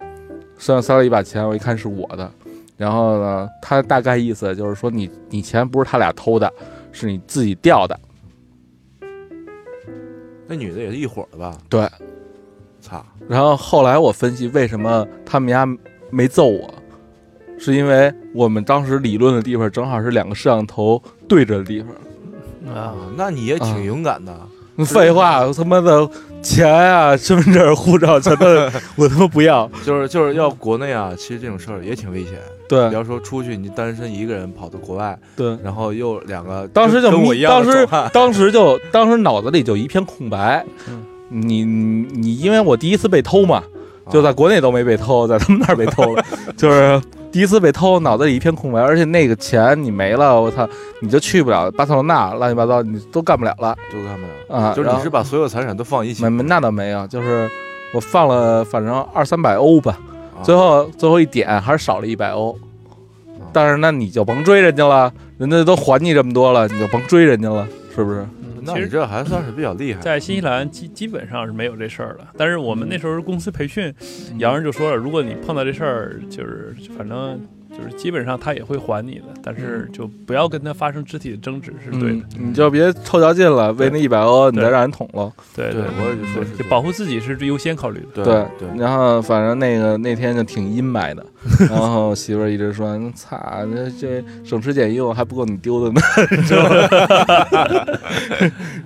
[0.58, 2.32] 身上塞了一把钱，我一看是我的。
[2.76, 6.52] 然后呢，她大概意思就是说你你钱不是他俩偷的，
[6.92, 8.00] 是你自己掉的。
[10.48, 11.56] 那女的也是一伙的吧？
[11.70, 11.88] 对，
[12.82, 15.68] 操，然后后来我分析为什么他们家
[16.10, 16.74] 没揍我，
[17.58, 22.76] 是因为我们当时理论的地方正好是两个摄像头对着的地方。
[22.76, 24.36] 啊，那你也啊挺勇敢的。
[24.86, 26.10] 废话，我他妈的
[26.42, 28.46] 钱啊、身份证、护照全都
[28.96, 29.70] 我他妈不要。
[29.86, 32.34] 就是就是要国内啊，其实这种事儿也挺危险。
[32.68, 40.66] 对你要说出去你单身一个人跑到国外，对，然后又两个当时就跟我一样当时当时就当时脑子里就一片空白。
[40.88, 43.64] 嗯你你你，因为我第一次被偷嘛，
[44.10, 46.24] 就在国内都没被偷，在他们那儿被偷了，
[46.58, 50.68] 就是第一次被偷，脑子里一片空白，而且那个钱你没了，我操，
[51.02, 54.60] 你就去不了巴塞罗那，乱七八糟，你都干不了了都干不了。
[54.60, 54.74] 啊。
[54.76, 57.50] 就是你是把所有财产都放一起没，没那倒没有，就是
[57.94, 59.98] 我放了反正二三百欧吧，
[60.38, 62.54] 啊最后最后一点还是少了一百欧，
[63.54, 67.66] 但是那你就甭追人家了，人家都还你这么多了，你就甭追人家了，
[67.96, 68.26] 是不是？
[68.62, 70.00] 那其实这还算是比较厉害。
[70.02, 73.94] 在新西兰基基本上是没有这事儿的，但是我们那时候公司培训，
[74.32, 85.32] 嗯洋人就说了，如果你碰到这事儿，就是反正就是基本上他也会还你的，但是就不要跟他发生肢体的争执是对的嗯，，你就别凑较劲了，为那一百欧你再让人捅了。
[85.56, 88.24] 对对我也就说是就保护自己是最优先考虑的。
[88.24, 91.26] 对对对，然后反正那个那天就挺阴霾的，
[91.70, 96.70] 然后媳妇儿一直说：“擦，那这省吃俭用还不够你丢的呢，你知道吗？”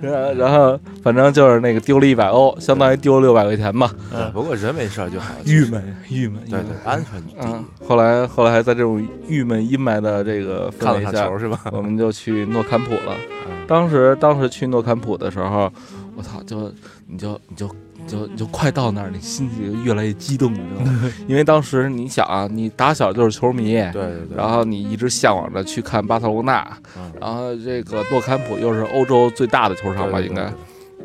[0.00, 5.34] 然后然后反正就是那个丢了一百欧，相当于丢了六百块钱嘛，嗯，不过人没事儿就好。
[5.44, 6.42] 郁闷郁闷。
[6.44, 11.60] 郁闷对对，安全第嗯一。，后来后来还在这种郁闷阴霾的这个氛围下球，是吧？
[11.72, 13.14] 我们就去诺坎普了。
[13.48, 15.68] 嗯当时当时去诺坎普的时候，
[16.16, 16.72] 我操，就
[17.08, 17.68] 你就你就你就
[18.08, 21.10] 你就快到那儿，你心里就越来越激动，你知道吗？
[21.26, 24.36] 因为当时你想啊，你打小就是球迷，对对对。
[24.36, 26.64] 然后你一直向往着去看巴塞罗那，
[26.96, 30.42] 嗯然后这个诺坎普又是欧洲最大的球场吧，应该。
[30.42, 30.52] 呃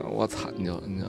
[0.09, 1.05] 我操，你就你就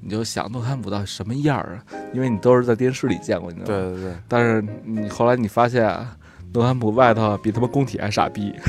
[0.00, 1.84] 你就想诺坎普到底什么样儿啊？
[2.12, 3.84] 因为你都是在电视里见过，你知道吗？
[3.84, 6.16] 对对对，但是你后来你发现啊，
[6.52, 8.52] 诺坎普外头比他妈工体还傻逼，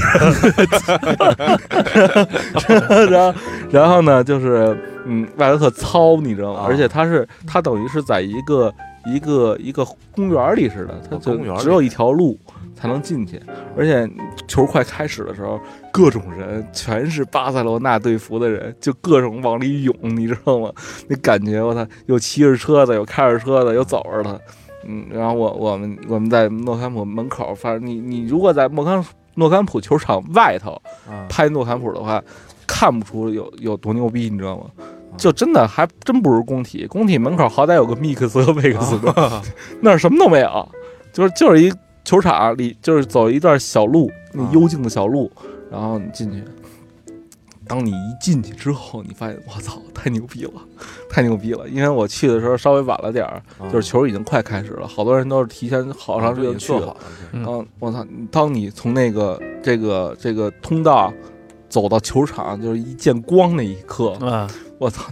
[3.10, 3.40] 然后
[3.72, 6.60] 然后呢，就是嗯，外头特糙，你知道吗？
[6.62, 8.74] 啊而且它是它等于是在一个
[9.06, 12.38] 一个一个公园里似的，它就只有一条路
[12.76, 13.42] 才能进去，
[13.78, 14.10] 而且
[14.48, 15.60] 球快开始的时候，
[15.92, 20.72] 各种人全是巴塞罗那队服的人，就各种往里涌，你知道吗？
[21.08, 24.40] 那感觉我操，有骑着车的，有开着车的，有走着的。
[24.86, 29.02] 嗯，然后我我们我们在诺坎普门口，反正你你如果在诺坎
[29.36, 30.72] 诺坎普球场外头
[31.10, 32.22] 啊，拍诺坎普的话，
[32.74, 34.64] 看不出有有多牛逼，你知道吗？
[35.16, 39.42] 就真的还真不如工体，工体门口好歹有个密克斯和贝克斯的，
[39.80, 40.68] 那儿什么都没有，
[41.14, 41.72] 就是就是一
[42.04, 45.32] 球场里，就是走一段小路，那啊幽静的小路，
[45.72, 46.44] 然后你进去。
[47.66, 50.52] 当你一进去之后，你发现我操，太牛逼了，
[51.10, 51.70] 太牛逼了！
[51.70, 56.96] 因为我去的时候稍微晚了点儿，啊就是球已经快开始了，好多人都是提前好长时间去了。
[57.32, 61.14] 嗯然后我操，当你从那个这个这个通道
[61.74, 65.06] 走到球场，就是一见光那一刻，啊，我操，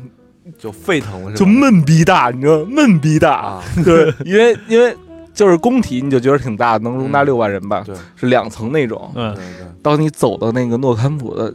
[0.60, 2.64] 就沸腾了，就闷逼大，你知道？
[2.66, 4.96] 闷逼大，啊， 对，因为因为
[5.34, 7.26] 就是工体，你就觉得挺大，能容纳嗯。
[7.26, 7.96] 六万人吧，对。
[8.16, 9.12] 是两层那种。
[9.16, 9.34] 嗯。
[9.34, 11.52] 对，对，当你走到那个诺坎普的，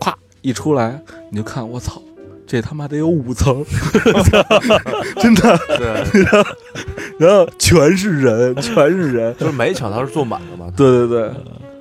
[0.00, 0.98] 咵一出来，
[1.30, 2.00] 你就看，我操，
[2.46, 3.62] 这他妈得有五层，
[5.20, 6.24] 真的，对，
[7.20, 11.30] 然后全是人，全是人，就是每一场他是坐满的嘛，对对对，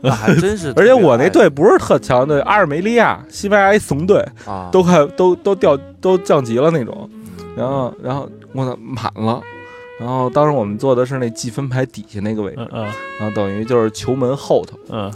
[0.05, 0.85] 那还真是 而。
[0.85, 7.09] 且我那队不是特强队，阿尔梅利亚、西班牙一怂队，啊，都快都都掉都降级了那种。
[7.57, 9.41] 然后然后我操满了，
[9.99, 12.83] 然后当时我们坐的是那计分牌底下那个位置，嗯嗯
[13.19, 14.77] 然后等于就是球门后头。
[14.89, 15.11] 嗯，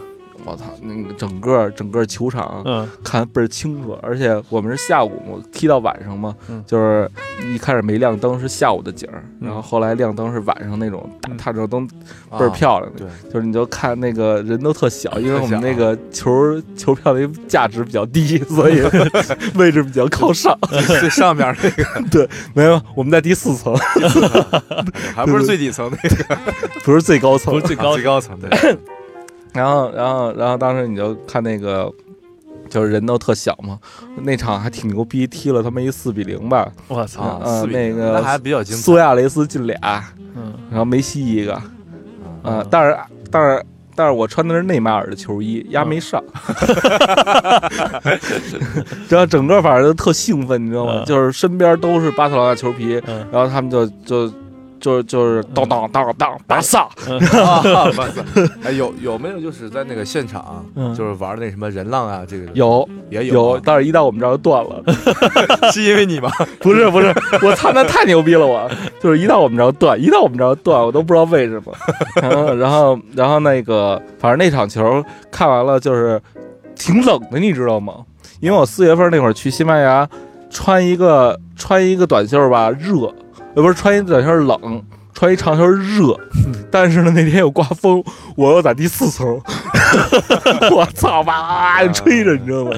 [0.49, 7.09] 我操，那个整个整个球场嗯看倍儿清楚，而且我们是下午嘛踢到晚上嘛，嗯就是
[7.53, 11.87] 一开始没亮灯是下午的景儿，嗯然后后来亮灯是晚上那种大嗯探照灯，
[12.29, 12.99] 啊倍儿漂亮的。
[12.99, 18.81] 对，就是你就看那个人都特小，因为我们那个球球票的价值比较低，所以
[19.55, 20.57] 位置比较靠上。
[20.99, 23.75] 最上面那个对没有，我们在第四层，
[25.15, 26.37] 还不是最底层那个，
[26.83, 27.67] 不是最高层不是。
[27.67, 28.49] 最高最高层对，
[29.53, 31.91] 然后，然后，然后当时你就看那个，
[32.69, 33.79] 就是人都特小嘛，
[34.17, 39.77] 那场还挺牛逼，踢了他妈一四比零吧，我操，啊，那个那还比较精彩苏亚雷斯进俩，
[40.35, 41.63] 嗯然后梅西一个，啊、
[42.43, 42.97] 嗯但是，
[43.31, 43.63] 但是。
[43.95, 46.23] 但是我穿的是内马尔的球衣，丫没上，
[49.09, 51.03] 然后整个反正就特兴奋，你知道吗？
[51.03, 54.31] 嗯就是身边都是巴塞罗那球皮，嗯然后他们就就
[54.79, 56.83] 就是就是当当当当巴萨，
[57.43, 57.61] 啊，
[57.95, 58.23] 巴萨，
[58.63, 64.81] 哎，有有没有就是在那个现场，嗯就是玩那什么人浪啊，这个有也有，但是一到我们这儿就断了。
[65.71, 66.29] 是因为你吗？
[66.59, 67.13] 不是不是，
[67.43, 68.45] 我操，那太牛逼了！
[68.47, 71.73] 我就是一到我们这儿断，一到我们这儿断，我都不知道为什么。
[72.15, 76.21] 然后然后然后那个，反正那场球看完了，就是
[76.75, 78.05] 挺冷的，你知道吗？
[78.39, 80.07] 因为我四月份那会儿去西班牙，
[80.49, 83.13] 穿一个穿一个短袖吧，热，
[83.55, 84.83] 呃，不是穿一短袖冷，
[85.13, 86.15] 穿一长袖热。
[86.71, 88.03] 但是呢，那天又刮风，
[88.35, 89.27] 我又在第四层，
[90.71, 92.71] 我操吧，吹着，你知道吗？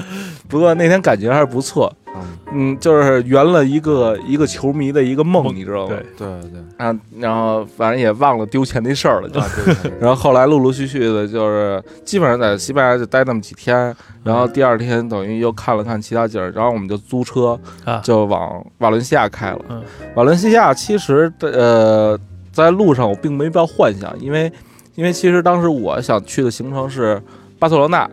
[0.48, 2.22] 不过那天感觉还是不错，嗯，
[2.52, 5.96] 嗯，就是圆了一个一个球迷的一个梦，你知道吗？
[6.16, 9.40] 对，对对，啊，然后反正也忘了丢钱那事儿了，就。
[9.40, 18.00] 啊对对， 然后后来陆陆续续的，就是基本上在西班牙就待那么几天，然后第二天等于又看了看其他景儿，然后我们就租车啊。
[18.04, 19.60] 就往瓦伦西亚开了。
[19.68, 19.82] 嗯。
[20.14, 22.18] 瓦伦西亚其实呃，
[22.52, 24.52] 在路上我并没抱幻想，因为
[24.94, 27.20] 因为其实当时我想去的行程是
[27.58, 28.10] 巴塞罗那，嗯，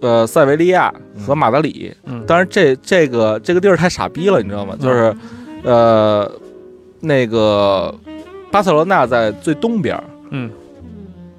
[0.00, 0.92] 呃，塞维利亚
[1.26, 1.92] 和马德里。
[2.04, 4.74] 嗯，当然这这个这个地儿太傻逼了，你知道吗？
[4.80, 5.14] 就是，
[5.64, 6.30] 呃，
[7.00, 7.94] 那个
[8.50, 10.50] 巴塞罗那在最东边儿，嗯，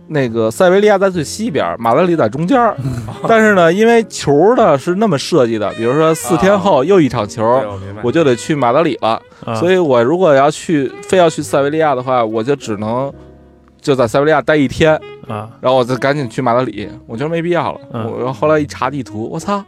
[0.08, 2.76] 那个塞维利亚在最西边儿，马德里在中间儿。
[3.28, 9.22] 但是呢，因为球呢是那么设计的，比如说四天后又一场球，对我，我就得去马德里了。
[9.46, 13.12] 啊所以我如果要去非要去塞维利亚的话，我就只能
[13.88, 14.94] 就在塞维利亚待一天，
[15.30, 15.50] 啊。
[15.62, 17.80] 然后我就赶紧去马德里，我觉得没必要了。
[17.94, 18.12] 嗯。
[18.12, 19.64] 我然后后来一查地图，我操，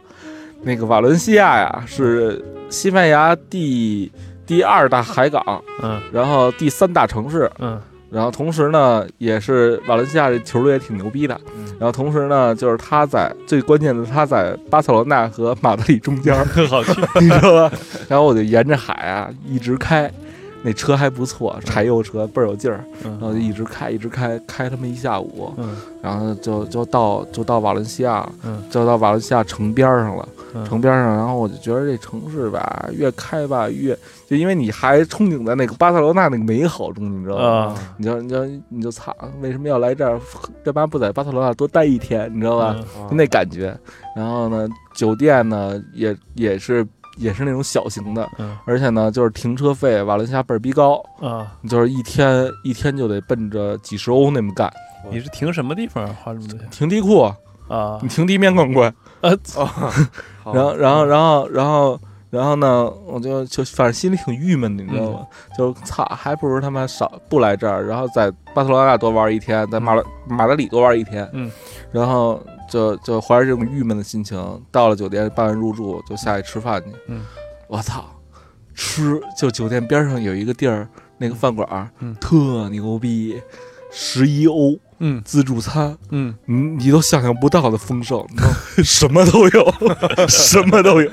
[0.60, 4.12] 那个瓦伦西亚呀是西班牙第
[4.46, 5.42] 第二大海港，
[5.82, 5.98] 嗯。
[6.12, 7.80] 然后第三大城市，嗯。
[8.10, 11.64] 然后同时呢也是瓦伦西亚这球队也挺牛逼的，嗯。
[11.78, 17.74] 然后同时呢就是他在最关键的他在巴塞罗那和马德里中间儿，特 好去，你知道吧？
[18.06, 20.12] 然后我就沿着海啊一直开，
[20.62, 33.96] 那车还不错，柴油车倍儿有劲儿，然后就嗯一直开一直开，开他妈一下午，嗯然后就就到就到瓦伦西亚，嗯就到瓦伦西亚城边儿上了，嗯城边儿上，然后我就觉得这城市吧，越开吧越，
[34.28, 37.44] 就因为你还憧憬在那个巴塞罗那那个美好中，你知道吗？
[37.44, 40.20] 啊你就你就你就操，为什么要来这儿？
[40.64, 42.30] 干嘛不在巴塞罗那多待一天？
[42.34, 42.76] 你知道吧？
[43.10, 43.74] 那感觉。
[44.16, 48.56] 然后呢，酒店呢也也是也是那种小型的，嗯。
[48.64, 54.72] 而且呢就是停车费瓦伦西亚倍儿逼高，啊，就是一天一天就得奔着几十欧那么干。
[55.10, 56.68] 你是停什么地方啊花这么多钱？
[56.70, 57.22] 停地库，
[57.68, 58.08] 啊你？
[58.08, 58.92] 停地面更贵。
[59.22, 59.36] 呃，
[60.42, 60.52] 好。
[60.52, 65.26] 然后然后然后然后然后呢，我就就反正心里挺郁闷的，你知道吗？
[65.56, 71.50] 就操，还不如他妈少不来这儿，然后在巴塞罗那多玩一天，在马勒马德里多玩一天，嗯，
[71.90, 72.40] 然后
[72.70, 74.38] 就就怀着这种郁闷的心情，
[74.70, 77.20] 到了酒店办完入住就下去吃饭去，嗯，
[77.68, 78.08] 我操，
[78.74, 83.40] 吃就酒店边上有一个地儿，那个饭馆儿，嗯特牛逼，
[83.90, 88.24] 十一欧嗯自助餐，嗯你你都想象不到的丰盛，
[88.84, 89.74] 什么都有，
[90.28, 91.10] 什么都有。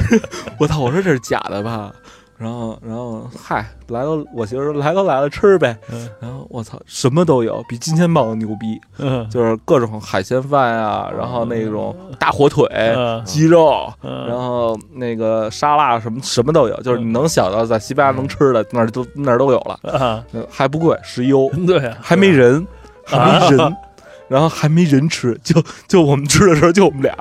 [0.58, 0.78] 我操！
[0.80, 1.92] 我说这是假的吧？
[2.42, 5.76] 然后，然后，嗨，来都我媳妇说来都来了，吃呗。
[5.92, 21.48] 嗯然后我操，什么都有，比金钱豹牛逼，嗯 就是各种海鲜饭啊，然后那种大火腿、嗯鸡肉，嗯然后那个沙拉什么什么都有，就是你能想到在西班牙能吃的那儿都那儿都有了，还不贵，十一欧。
[21.66, 22.66] 对啊，还没人，
[23.04, 23.18] 还
[23.50, 23.76] 没人，
[24.32, 27.14] 然后还没人吃，就就我们吃的时候就我们俩，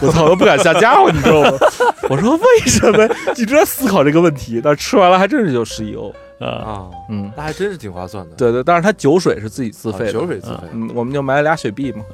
[0.00, 1.52] 我操，都不敢下家伙，你知道吗？
[2.10, 3.08] 我说为什么？
[3.36, 5.96] 一直在思考这个问题，但吃完了还真是有十一，
[6.40, 8.36] 啊，啊，嗯，那还真是挺划算的。
[8.36, 12.04] 对对，但是它酒水是自己自啊，费的，酒水自费，嗯，我们就买了俩雪碧嘛，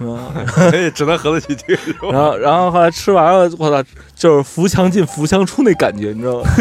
[0.00, 0.18] 嗯，
[0.94, 2.10] 只能喝得起这个。
[2.10, 6.46] 然后然后后来吃完了，我操，就是扶墙进扶墙出那感觉，你知道吗？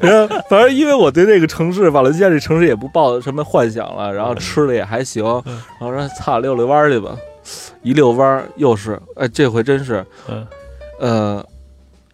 [0.00, 7.16] 然后反正因为我对这个城市瓦伦西亚这城市也不抱什么幻想了，然后吃的也还行，嗯然后说操溜溜弯儿去吧，
[7.82, 10.46] 一溜弯儿又是哎这回真是嗯
[11.00, 11.44] 呃，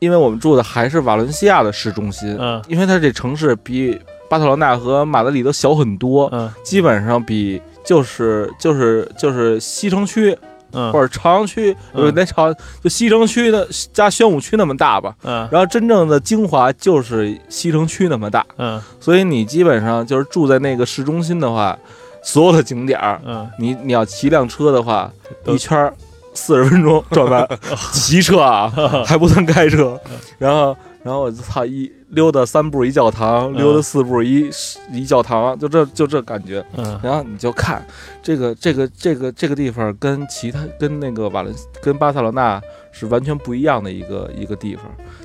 [0.04, 2.62] 因为我们住的还是瓦伦西亚的市中心，嗯。
[2.68, 3.98] 因为它这城市比
[4.28, 6.52] 巴塞罗那和马德里都小很多，嗯。
[6.62, 10.36] 基本上比就是就是就是西城区
[10.72, 12.52] 嗯，或者朝阳区，嗯呃，那朝
[12.82, 15.14] 就西城区的加宣武区那么大吧。
[15.22, 15.48] 嗯。
[15.50, 18.80] 然后真正的精华就是西城区那么大，嗯。
[19.00, 21.78] 所以你基本上就是住在那个市中心的话，
[22.24, 25.12] 所有的景点儿，嗯，你你要骑辆车的话，
[25.46, 25.92] 一圈
[26.34, 27.48] 四十分钟转弯，
[27.92, 28.68] 骑车啊，
[29.06, 29.98] 还不算开车。
[30.38, 34.50] 然后然后我操一溜达三步一教堂，溜达四步一
[34.92, 36.64] 一教堂，就这就这感觉。
[36.76, 37.84] 嗯然后你就看
[38.22, 42.60] 这个这个这个这个地方跟其他跟那个瓦伦跟巴塞罗那
[42.92, 44.84] 是完全不一样的一个一个地方，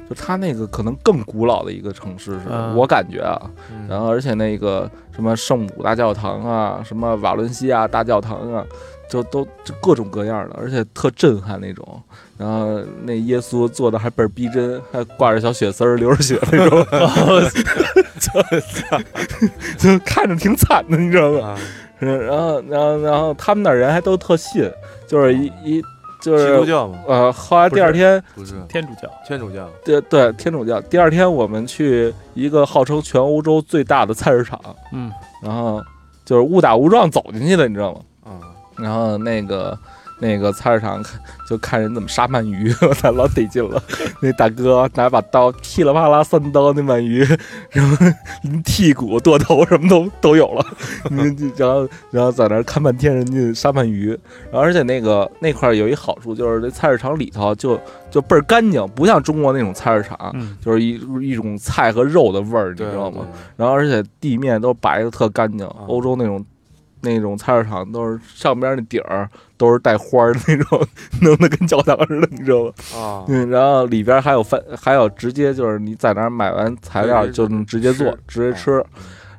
[0.09, 3.39] 就它那个可能更古老的一个城市是，嗯我感觉啊。
[3.71, 8.65] 嗯然后而且那个什么圣母大教堂啊，什么瓦伦西亚大教堂啊，
[9.09, 12.01] 就都就各种各样的，而且特震撼那种。
[12.37, 16.85] 然后那耶稣做的还倍儿逼真，还挂着小血丝儿流着血那种，
[19.77, 21.57] 就就看着挺惨的，你知道吗？
[21.99, 24.71] 然后，然后，然后他们那儿人还都特信，
[25.05, 25.81] 就是一一
[26.21, 30.79] 就基督是教嘛，呃，后来第二天，不是天主教，天主教，对对，天主教。
[30.81, 34.57] 第二天我们去一个号称全欧洲最大的菜市场，
[34.93, 35.11] 嗯
[35.43, 35.83] 然后
[36.23, 37.99] 就是误打误撞走进去的，你知道吗？
[38.79, 39.77] 啊，然后那个
[40.21, 43.81] 那个菜市场看就看人怎么杀鳗鱼， 我操，老得劲了。
[44.21, 47.25] 那大哥拿把刀噼里啪啦三刀那鳗鱼，
[47.71, 47.95] 然后
[48.65, 50.65] 剔骨剁头什么都都有了。
[51.09, 54.09] 嗯然后然后在那儿看半天人家杀鳗鱼，
[54.51, 57.79] 然后而且那个那块儿有一好处就是这菜市场里头就
[58.11, 60.17] 就倍儿干净，不像中国那种菜市场。
[60.33, 63.25] 嗯就是一一种菜和肉的味儿，你知道吗？？
[63.55, 66.43] 然后而且地面都白的特干净，啊欧洲那种
[67.01, 70.81] 那种菜市场都是上边那顶儿都是带花儿的那种，
[71.21, 72.71] 弄得跟教堂似的，你知道吗？
[72.95, 78.83] 啊，嗯，然后里边还有饭，还有直接就是你在那儿买完材料就能直接做，直接吃。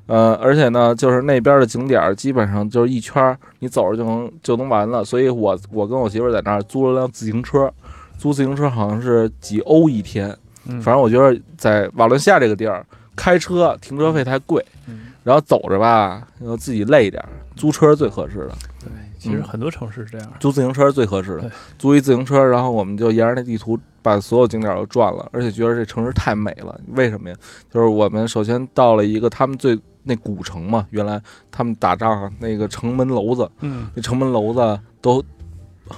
[0.07, 5.05] 呃，而且呢，就是那边的景点儿基本上就是一圈儿，你走着就能就能完了。
[5.05, 7.73] 所以我我跟我媳妇在那儿租了辆自行车，
[8.19, 10.37] 租自行车好像是几欧一天，
[10.67, 12.85] 嗯，反正我觉得在瓦伦西亚这个地儿，
[13.15, 18.55] 开车停车费太贵，嗯然后走着吧，然后自己累一点儿，租车是最合适的。
[18.81, 20.33] 对，其实很多城市是这样。
[20.41, 26.81] 租自行车是最合适的，租一自行车，然后我们就沿着那地图把所有景点都转了，而且觉得这城市太美了。
[26.95, 27.37] 为什么呀？
[27.71, 35.23] 就是我们首先到了一个他们最那古城嘛，原来他们打仗那个城门楼子，嗯那城门楼子都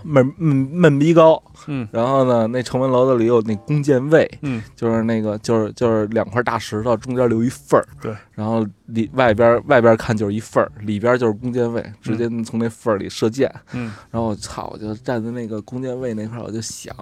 [0.03, 8.13] 闷闷闷逼高，嗯然后呢，那城门楼子里有那弓箭位，嗯就是那个就是就是两块大石头中间留一缝儿，对，
[8.43, 13.49] 然后里外边外边看就是一缝儿，里边就是弓箭位，直接从那缝儿里射箭。
[13.73, 16.93] 嗯然后我操，我就站在那个弓箭位那块儿，我就想，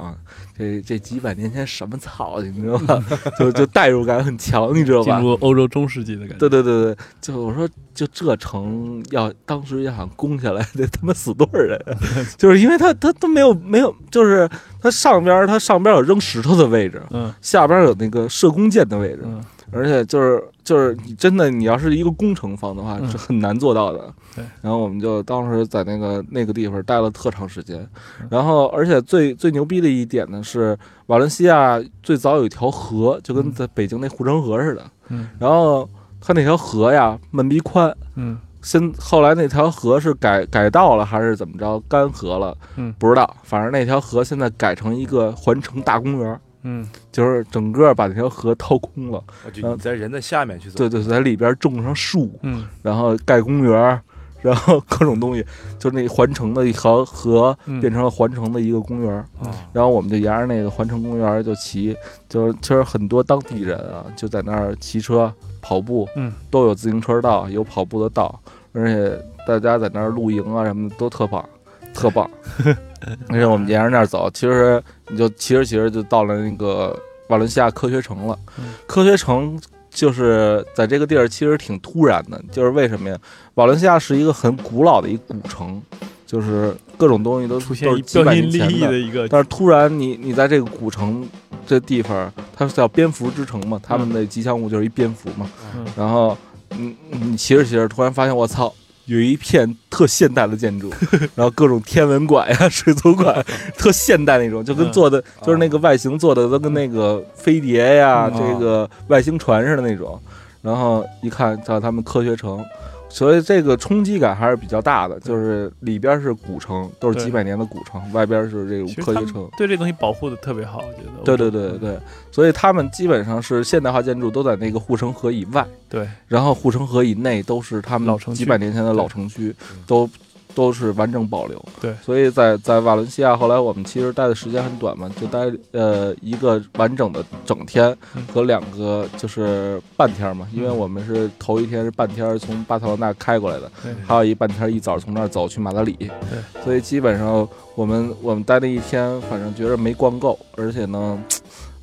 [0.54, 3.02] 这这几百年前什么操，你知道吧？
[3.40, 5.20] 就就代入感很强，你知道吧进吧？
[5.20, 6.36] 入欧洲中世纪的感觉。
[6.36, 11.96] 对对对对，就我说，就这城要当时要想攻下来，得他妈死多少人啊？
[12.36, 14.46] 就是因为他他都没有没有，就是
[14.82, 24.14] 他上边儿他上边有扔石头的位置，嗯下边有那个射弓箭的位置，嗯而且就是就是你真的你要是一个工程方的话，嗯是很难做到的。
[24.36, 27.76] 对，然后我们就当时在那个那个地方待了特长时间
[28.20, 35.90] 嗯，然后而且最最牛逼的一点呢是瓦伦西亚最早有一条河，就跟嗯在北京那护城河似的，嗯然后
[36.20, 37.92] 它那条河呀闷逼宽。
[38.14, 42.56] 嗯现后来那条河是改改道了还是怎么着干涸了？
[42.76, 43.36] 嗯不知道。
[43.42, 46.86] 反正那条河现在改成一个环城大公园，嗯。
[47.12, 49.18] 就是整个把那条河掏空了。
[49.44, 52.66] 啊就你在人的下面去走，对对，在里边种上树，嗯。
[52.82, 54.00] 然后盖公园，
[54.42, 55.44] 然后各种东西，
[55.78, 57.80] 就那环城的一条河嗯。
[57.80, 59.24] 变成了环城的一个公园
[59.72, 61.96] 然后我们就沿着那个环城公园就骑，
[62.28, 68.40] 就是其实很多当地人啊就在那儿骑车、跑步，嗯，都有自行车道，有跑步的道，
[68.72, 71.44] 而且大家在那儿露营啊什么的都特棒，
[71.92, 72.28] 特棒。
[73.28, 76.98] 而且我们沿着那儿走，其实你就骑着骑着就到了那个
[77.28, 78.38] 瓦伦西亚科学城了。
[78.58, 83.16] 嗯科学城就是在这个地儿其实挺突然的，就是为什么呀？
[83.54, 85.82] 瓦伦西亚是一个很古老的一古城，
[86.26, 88.72] 就是各种东西都出现一百标新立年前的。
[88.72, 91.28] 异的一个，但是突然你你在这个古城
[91.66, 95.50] 这地方，它是叫蝙蝠之城嘛，他们的吉祥物就是一蝙蝠嘛。
[95.74, 96.36] 嗯然后
[96.70, 98.72] 你你骑着骑着，突然发现我操，
[99.10, 100.88] 有一片特现代的建筑，
[101.34, 103.44] 然后各种天文馆呀、水族馆，
[103.76, 104.92] 特现代那种，就跟嗯。
[104.92, 108.38] 做的就是那个外形做的都跟那个飞碟呀、嗯。
[108.38, 110.20] 这个外星船似的那种。
[110.62, 112.64] 然后一看叫他们科学城，
[113.10, 115.20] 所以这个冲击感还是比较大的。
[115.20, 119.46] 就是里边是古城，都是几百年的古城，外边是这种科学城。
[119.58, 121.22] 对这东西保护的特别好，我觉得。
[121.24, 121.98] 对对对对对，
[122.30, 129.54] 所以他们基本上是现代化建筑都在那个护城河以外，对然后护城河以内都是他们老城几百年前的老城区，
[129.86, 130.08] 都
[130.54, 131.62] 都是完整保留。
[131.80, 131.94] 对。
[132.02, 143.94] 所以在在瓦伦西亚，后来我们其实待的时间很短嘛，就待呃一个完整的整天嗯和两个就是半天嘛，因为我们是头一天是半天从巴塞罗那开过来的，对。
[144.06, 151.18] 还有一半天一早从那儿走去马德里，对，所以基本上我们我们待那一天，反正觉着没逛够，而且呢，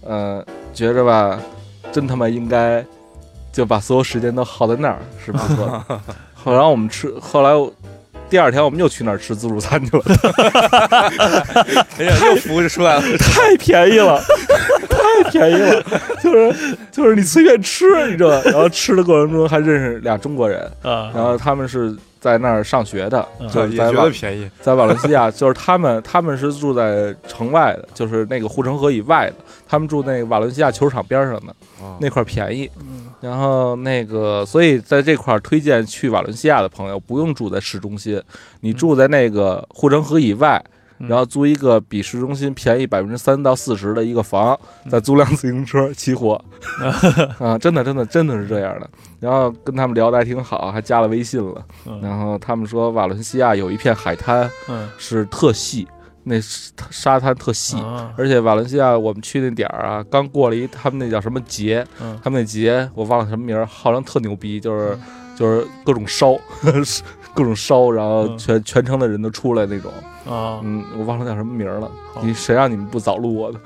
[0.01, 1.39] 呃，觉着吧，
[1.91, 2.86] 真他妈应该
[3.51, 6.01] 就把所有时间都耗在那儿是不错的。
[6.36, 7.72] 后来我们吃，后来我
[8.30, 10.04] 第二天我们又去那儿吃自助餐去了，
[11.98, 13.02] 哎呀，又浮着出来了。
[13.18, 14.22] 太便宜了，
[14.90, 15.82] 太便宜了，
[16.22, 18.42] 就是就是你随便吃，你知道吧？
[18.46, 29.36] 然后吃的过程中还认识俩中国人，啊，然后他们是在那儿上学的，在瓦觉得便宜，在瓦伦西亚， 就是他们他们是住在城外的，就是那个护城河以外的，
[29.68, 31.48] 他们住那个瓦伦西亚球场边上的
[31.82, 32.70] 啊那块便宜。
[32.82, 38.22] 嗯然后那个，所以在这块儿推荐去瓦伦西亚的朋友，不用住在市中心，
[38.61, 40.63] 你住在那个护城河以外，
[40.99, 41.07] 嗯。
[41.07, 44.91] 然后租一个比市中心便宜百分之三到四十的一个房，嗯。
[44.91, 46.39] 再租辆自行车起火，
[47.39, 48.88] 啊，真的真的真的是这样的。
[49.20, 51.65] 然后跟他们聊的还挺好，还加了微信了。
[51.88, 51.99] 嗯。
[52.01, 54.88] 然后他们说瓦伦西亚有一片海滩嗯。
[54.99, 55.88] 是特细，
[56.28, 57.78] 那是沙滩特细。
[57.78, 64.98] 啊而且瓦伦西亚，我们去那点儿啊，刚过了一他们那叫什么节，嗯他们那节我忘了什么名儿，好像特牛逼，就是
[65.36, 66.38] 就是各种烧，
[67.34, 69.92] 各种烧，然后嗯全全城的人都出来那种。
[70.28, 71.90] 啊嗯，我忘了叫什么名儿了。
[72.22, 73.60] 你谁让你们不早录我的？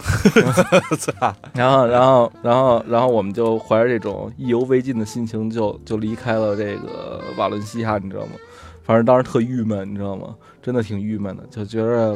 [1.54, 8.34] 然后，然后，然后，然后我们就怀着这种意犹未尽的心情就，就离开了这个瓦伦西亚，你知道吗？
[8.84, 10.36] 反正当时特郁闷，你知道吗？
[10.62, 12.16] 真的挺郁闷的，就觉着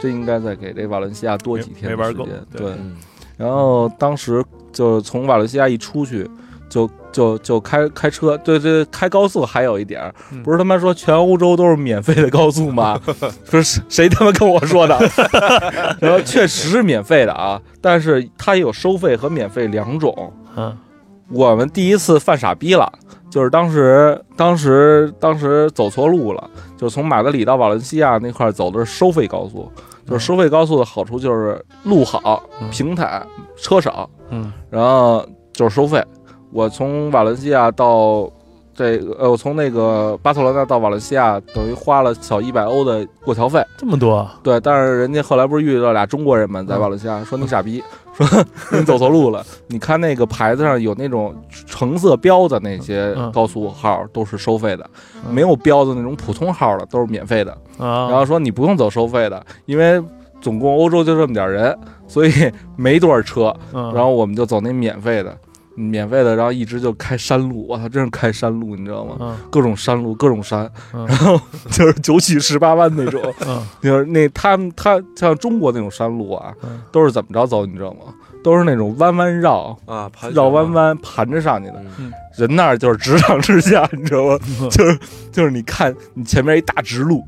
[0.00, 2.46] 真应该再给这瓦伦西亚多几天没玩够的时间。
[2.52, 2.96] 对对，嗯
[3.36, 4.42] 然后当时
[4.72, 6.28] 就从瓦伦西亚一出去，
[6.70, 12.98] 就就就开开车，对对，开高速还有一点儿，嗯不是他妈说全欧洲都是免费的高速吗？
[13.50, 14.98] 不是谁他妈跟我说的？
[16.00, 20.32] 然后确实是免费的啊，但是它也有收费和免费两种。
[20.56, 20.74] 嗯
[21.30, 22.90] 我们第一次犯傻逼了，
[23.30, 29.70] 就是当时当时当时走错路了，就是从马德里到瓦伦西亚那块儿走的是收费高速，
[30.06, 32.70] 就是收费高速的好处就是路好、嗯。
[32.70, 34.52] 平坦、车少，嗯。
[34.70, 36.02] 然后就是收费。
[36.52, 38.30] 我从瓦伦西亚到
[38.76, 43.64] 这个呃，我从那个巴塞罗那到瓦伦西亚，等于花了小一百欧的过桥费。
[43.78, 48.26] 这么多啊对，但是人家后来不是遇到俩中国人嘛，在瓦伦西亚说你傻逼， 说
[48.72, 49.44] 你走错路了。
[49.68, 51.34] 你看那个牌子上有那种
[51.66, 54.88] 橙色标的那些嗯高速号都是收费的，
[55.26, 57.52] 嗯没有标的那种普通号的都是免费的。
[57.78, 60.02] 啊，然后说你不用走收费的，因为
[60.40, 63.54] 总共欧洲就这么点人，所以没多少车。
[63.72, 65.36] 嗯然后我们就走那免费的，
[65.76, 69.16] 免费的，然后一直就开山路， 我操，真是开山路，你知道吗？
[69.20, 69.36] 嗯。
[69.50, 71.06] 各种山路，各种山，嗯。
[71.06, 73.64] 然后就是九曲十八弯那种，嗯。
[73.80, 76.80] 就是那他们他像中国那种山路啊，嗯。
[76.90, 78.12] 都是怎么着走，你知道吗？
[78.42, 79.76] 都是那种弯弯绕。
[79.86, 82.12] 啊，盘绕，弯弯盘着上去的，嗯。
[82.36, 84.38] 人那儿就是直上直下，你知道吗？
[84.70, 84.98] 就是
[85.32, 87.24] 就是你看你前面一大直路，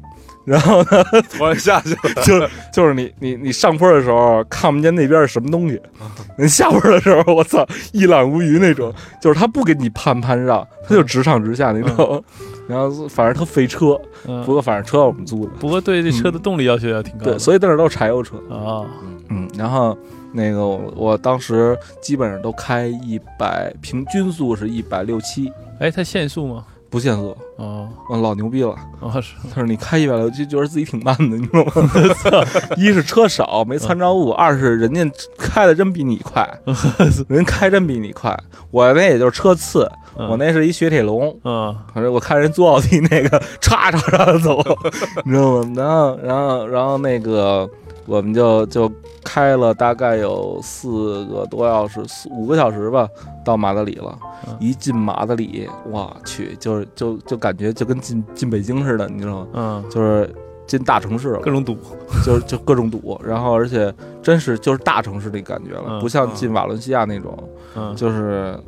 [0.48, 5.80] 然后呢，突然下去了， 就是就是你你你上坡的时候看不见那边是什么东西，
[6.38, 12.24] 你下坡的时候我操一览无余那种，就是他不给你攀攀让，他就直上直下那种，
[12.66, 17.32] 然后反正他费车，嗯不过反正车我们租的，不过对这车的动力要求要挺高的。
[17.32, 18.86] 对，所以都是柴油车，啊，
[19.28, 19.96] 嗯，然后
[20.32, 26.64] 那个我我当时基本上都开一百，平均速是一百六七，哎，它限速吗？
[26.90, 28.74] 不限速，哦老牛逼了。
[29.00, 32.46] 哦是，但是你开一百六就，觉得自己挺慢的，你知道吗？
[32.76, 35.04] 一是车少没参照物，二是人家
[35.36, 36.48] 开的真比你快，
[37.28, 38.36] 人开真比你快。
[38.70, 44.58] 我那也就是车次，嗯我那是一雪铁龙，嗯反正我看人坐奥迪那个唰唰唰走，
[45.24, 45.72] 你知道吗？
[45.76, 47.68] 然后然后然后那个
[48.08, 48.90] 我们就就
[49.22, 53.06] 开了大概有四个多小时，四五个小时吧，
[53.44, 54.18] 到马德里了。
[54.46, 59.46] 嗯一进马德里，我去，就是就就感觉就跟进进北京似的，你知道吗？
[59.52, 60.34] 嗯，就是
[60.66, 61.76] 进大城市了各，种堵。
[62.24, 63.92] 就是就各种堵，然后而且
[64.22, 67.36] 真是就是大城市的感觉了，嗯不像进瓦伦西亚那种，
[67.76, 68.58] 嗯就是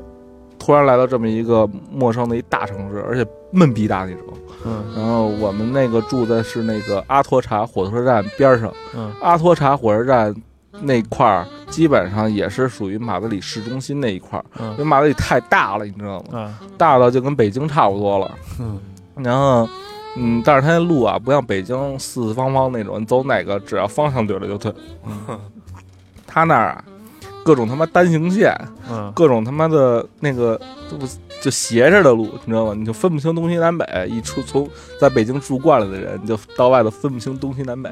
[0.61, 4.23] 突然来到这么一个陌生的一大城市，而且闷逼大那种。
[4.67, 10.35] 嗯然后我们那个住的是那个阿托查火车站边上，嗯阿托查火车站
[10.83, 16.41] 那块儿基本上也是属于马德里市中心那一块儿，因为嗯马德里太大了，你知道吗？
[16.41, 18.31] 啊大到就跟北京差不多了。
[18.61, 18.79] 嗯
[19.17, 19.67] 然后，
[20.17, 24.71] 嗯，但是它那路啊，不像北京四四方方那种，你走哪个只要方向对了就对。
[26.27, 26.85] 他那儿啊，
[27.45, 28.55] 各种他妈单行线，
[28.91, 30.61] 嗯各种他妈的那个
[30.91, 31.07] 就不
[31.41, 32.75] 就斜着的路，你知道吗？
[32.77, 33.87] 你就分不清东西南北。
[34.09, 34.69] 一出从
[35.01, 37.91] 在北京住惯了的人，你就到外头分不清东西南北。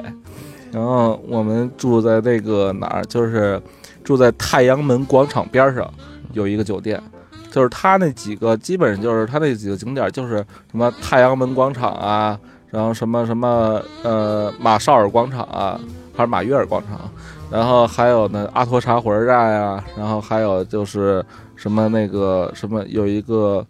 [0.71, 3.61] 然后我们住在那个哪儿，就是
[4.05, 5.91] 住在太阳门广场边上
[6.35, 7.03] 有一个酒店，
[7.51, 12.39] 就是他那几个基本上就是他那几个景点，就是什么太阳门广场啊，
[12.69, 15.81] 然后什么什么呃马绍尔广场啊，
[16.19, 17.09] 还是马约尔广场，
[17.49, 23.65] 然后还有呢阿托查火车站呀、然后还有就是什么那个什么有一个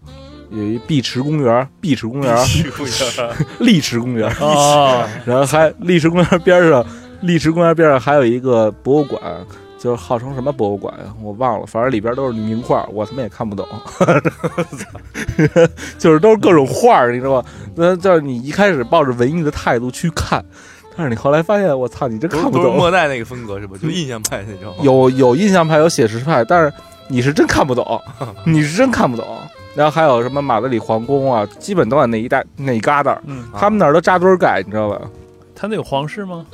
[0.49, 2.34] 有一碧池公园，碧池公园，
[3.61, 6.82] 丽池公园，哦，然后还丽池公园边上，
[7.20, 9.20] 丽池公园边上还有一个博物馆，
[9.78, 11.12] 就是号称什么博物馆呀？
[11.22, 13.68] 我忘了，反正里边都是名画，我他妈也看不懂，
[15.99, 17.44] 就是都是各种画，你知道吗？
[17.74, 20.42] 那就是你一开始抱着文艺的态度去看，
[20.99, 22.76] 但是你后来发现，我操，你真都是都是看不懂。
[22.76, 23.76] 莫奈那个风格是吧？
[23.80, 24.74] 就印象派那种。
[24.82, 26.72] 有有印象派，有写实派，但是
[27.07, 28.03] 你是真看不懂，
[28.44, 29.24] 你是真看不懂。
[29.76, 35.01] 然后还有什么马德里皇宫啊，基本都在那一带那一旮瘩儿，嗯，他们那儿都扎堆儿盖，你知道吧？
[35.55, 36.44] 他那有皇室吗？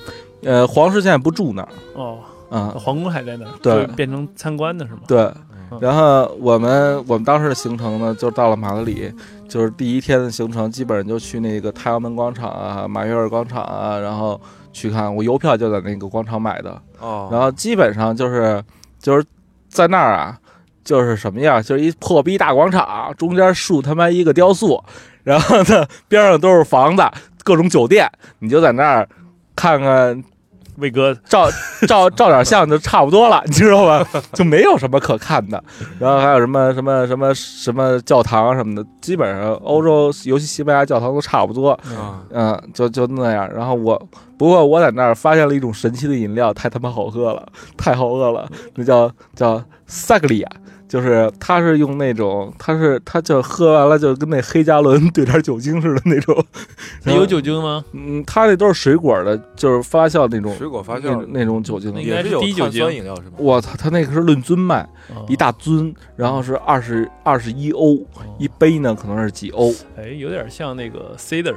[0.43, 2.19] 呃，皇室现在不住那儿，哦，
[2.51, 5.01] 嗯，皇宫还在那儿，对变成参观的是吗？
[5.09, 5.54] 对嗯。
[5.81, 9.13] 然后我们我们当时的行程呢，就到了马德里，
[9.49, 14.41] 就是第一天的行程，基本上就去那个太阳门广场啊、马约尔广场啊，然后
[14.73, 15.15] 去看。
[15.15, 18.63] 我邮票就在那个广场买的，哦，然后基本上就是
[18.99, 19.25] 就是
[19.69, 20.39] 在那儿啊，
[20.85, 24.83] 就是什么样，就是一破逼大广场，中间竖他妈一个雕塑，
[25.23, 27.03] 然后呢边上都是房子，
[27.43, 29.09] 各种酒店，你就在那儿
[29.57, 30.23] 看看
[30.77, 31.49] 魏哥，照
[31.87, 34.07] 照照点相就差不多了，你知道吧？
[34.33, 35.63] 就没有什么可看的。
[35.99, 41.71] 然后还有什么什么什么什么教堂啊什么的，基本上欧洲，尤其西班牙教堂都差不多。
[41.97, 43.49] 啊，嗯，就就那样。
[43.55, 44.01] 然后我，
[44.37, 47.47] 不过我在那儿发现了一种神奇的饮料，太他妈好喝了，
[47.77, 48.49] 太好喝了。
[48.75, 50.49] 那叫叫萨格利亚，
[50.95, 56.45] 就是他是用那种，他是他就喝完了就跟那黑加仑兑点酒精似的那种。
[57.03, 57.85] 那 有酒精吗？
[57.91, 61.91] 嗯，他那都是水果的，就是发酵那种水果发那酵那种酒精。
[62.01, 63.31] 应该是也是有低酒精饮料是吗？
[63.39, 67.99] 我操，他那个是论尊卖，哦一大尊，然后是二十二十一欧
[68.39, 71.57] 一杯呢，可能是几欧，哎，有点像那个 cider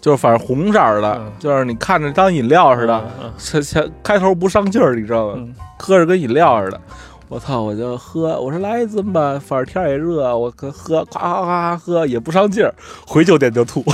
[0.00, 5.34] 就是反正红色的嗯，就是你看着当饮料似的，嗯前前开头不上劲儿，你知道吗？
[5.36, 6.80] 嗯喝着跟饮料似的。
[7.28, 7.60] 我操！
[7.60, 12.72] 我就喝，我说来一尊吧，反正天也热，我可喝，夸夸夸喝也不上劲儿，
[13.06, 13.84] 回酒店就吐，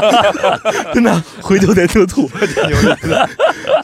[0.92, 2.28] 真的回酒店就吐，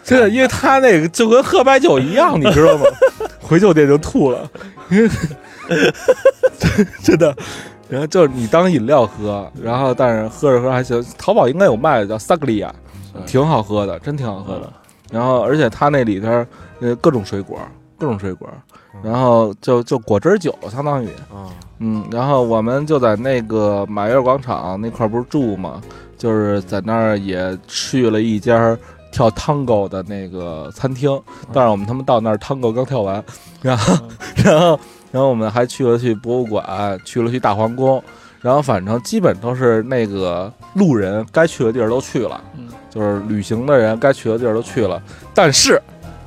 [0.05, 2.85] 真的，因为他那个就跟喝白酒一样，你知道吗？
[3.41, 4.49] 回酒店就吐了，
[4.91, 5.09] 因 为
[7.03, 7.35] 真的。
[7.89, 12.73] 然后就是你当饮料喝，然后但是喝着喝着还行，淘宝应该有卖的，叫萨格利亚，
[13.15, 14.73] 嗯挺好喝的，真挺好喝的。
[15.11, 16.47] 然后而且它那里边儿
[16.81, 17.59] 呃各种水果，
[18.01, 18.48] 各种水果，
[19.03, 25.82] 然后就就果汁酒相当于，啊，嗯，然后我们就在那个马约广场那块儿不是住嘛，
[26.16, 28.74] 就是在那儿也去了一家
[29.12, 31.20] 跳 tango 的那个餐厅，
[31.53, 33.22] 但是我们他们到那儿 tango 刚跳完，
[33.61, 33.94] 然后
[34.42, 34.80] 然后
[35.12, 38.03] 然后我们还去了去博物馆，去了去大皇宫。
[38.40, 42.68] 然后反正基本都是那个路人该去的地儿都去了，嗯。
[42.88, 45.01] 就是旅行的人该去的地儿都去了。
[45.32, 45.80] 但是，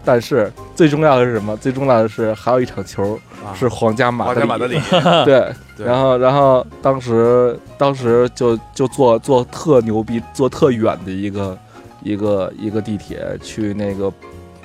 [0.06, 1.56] 但是最重要的是什么？
[1.58, 3.54] 最重要的是还有一场球啊。
[3.54, 4.80] 是皇家马德里，皇家马德里，
[5.26, 11.58] 对，然后然后当时当时就就坐坐特牛逼，坐特远的一个
[12.02, 14.12] 一个一个地铁去那个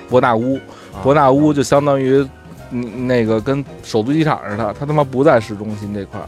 [0.09, 0.55] 伯纳乌，
[0.93, 1.03] 啊。
[1.03, 2.25] 伯纳乌就相当于
[2.71, 6.27] 嗯那个跟首都机场似的，他他妈不在市中心这块儿。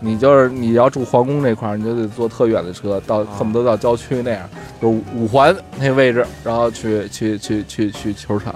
[0.00, 4.48] 你就是你要住皇宫那块儿，你就得坐特远的车，到啊恨不得到郊区那样，
[4.80, 8.54] 就五环那位置，然后去去去去去球场。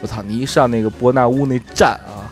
[0.00, 0.22] 我操！
[0.22, 2.28] 你一上那个伯纳乌那站啊，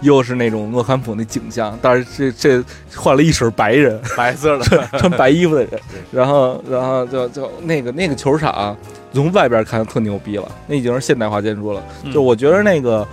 [0.00, 2.64] 又是那种诺坎普那景象，但是这这
[2.96, 4.64] 换了一身白人，白色的，
[4.98, 5.70] 穿白衣服的人，
[6.10, 8.76] 然后然后就就那个那个球场
[9.12, 11.80] 从外边看特牛逼了，那已经是现代化建筑了。
[12.02, 13.06] 嗯就我觉得那个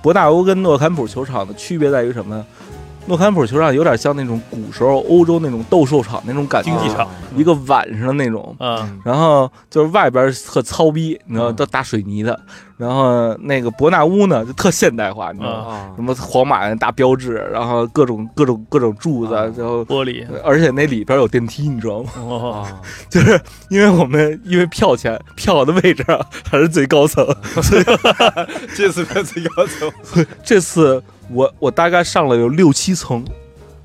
[0.00, 2.46] 伯纳乌跟诺坎普球场的区别在于什么呢？
[3.06, 8.54] 诺坎普球场有点像那种古时候欧洲那种斗兽场那种感觉，竞技场一个晚上的那种。
[8.58, 12.38] 啊，然后就是外边特糙逼，你知道，嗯都大水泥的。
[12.78, 15.92] 然后那个伯纳乌呢，就特现代化，你知道吗？
[15.94, 22.68] 什么皇马那大标志，然后各种各种各种柱子，啊然后玻璃而且那里边有电梯，你知道吗？
[23.08, 27.24] 就是因为我们因为票钱票的位置啊还是最高层，
[28.74, 31.00] 这次变最高层， 这次
[31.30, 33.24] 我我大概上了有六七层，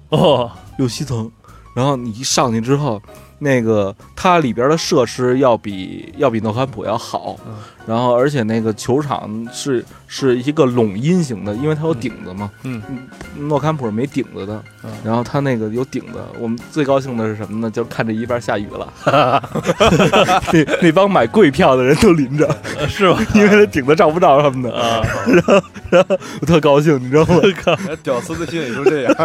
[0.09, 1.31] 哦，六七层，
[1.75, 3.01] 然后你一上去之后，
[3.39, 7.53] 那个它里边的设施要比要比诺坎普要好，嗯
[7.87, 12.81] 然后而且那个球场是是一个拢音型的，因为它有顶子嘛，嗯
[13.37, 16.19] 诺坎普是没顶子的，嗯然后它那个有顶子。
[16.37, 17.71] 我们最高兴的是什么呢？
[17.71, 18.91] 就是看这一边下雨了，
[20.51, 22.45] 那那帮买贵票的人都淋着，
[22.77, 23.17] 呃是吧？
[23.33, 25.01] 因为那顶子照不着他们的，啊，
[26.41, 27.41] 我特高兴，你知道吗？
[28.03, 29.15] 屌丝的心理就这样。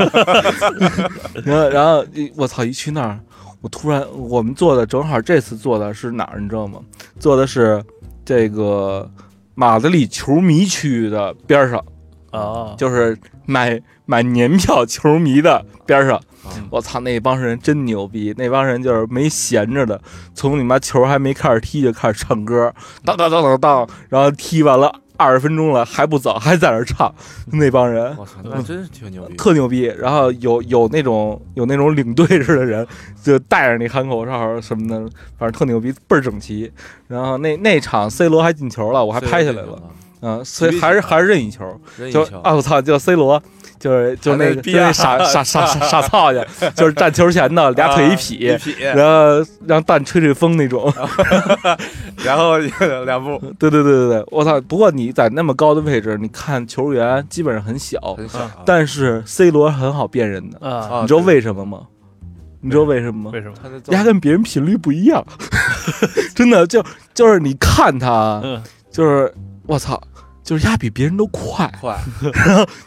[1.44, 3.18] 然后然后一我操，一去那儿，
[3.62, 6.80] 我突然我们做的正好这次做的是哪儿，你知道吗？
[7.18, 7.82] 做的是
[8.24, 9.10] 这个
[9.54, 11.82] 马德里球迷区的边上，
[12.30, 16.66] 啊，就是买买年票球迷的边上嗯。
[16.70, 18.34] 我操，那帮人真牛逼！
[18.36, 20.00] 那帮人就是没闲着的，
[20.34, 27.12] 从你妈球还没开始踢就开始唱歌，当当当当当，然后踢完了二十分钟了还不走，还在那儿唱。
[27.52, 29.36] 那帮人我操，那真是挺牛逼。
[29.36, 29.82] 特牛逼。
[29.98, 32.86] 然后有有那种有那种领队似的人，
[33.22, 34.98] 就戴着那喊口哨什么的，
[35.38, 36.70] 反正特牛逼，倍儿整齐。
[37.08, 39.80] 然后那那场 C 罗还进球了，我还拍下来了。
[40.22, 41.64] 嗯，所以还是还是任意球，
[41.98, 43.42] 就任意球啊我操，就 C 罗，
[43.78, 46.40] 就是就那个就那还在逼啊傻傻傻傻傻 操去，
[46.74, 50.92] 就是站球前的俩腿一劈一，劈，然后让蛋吹吹风那种。
[52.24, 52.56] 然后
[53.04, 54.60] 两步，对对对对对，我操！
[54.60, 57.98] 不过你在那么高的位置，你看球员基本上很小，
[58.64, 60.58] 但是 C 罗很好辨认的，
[61.00, 61.80] 你知道为什么吗？
[62.60, 63.30] 你知道为什么吗？
[63.34, 63.54] 为什么？
[63.90, 65.24] 他跟别人频率不一样，
[66.32, 66.80] 真的就
[67.12, 69.34] 就是你看他，嗯，就是
[69.72, 69.98] 我操，
[70.44, 71.98] 就是压比别人都快，快，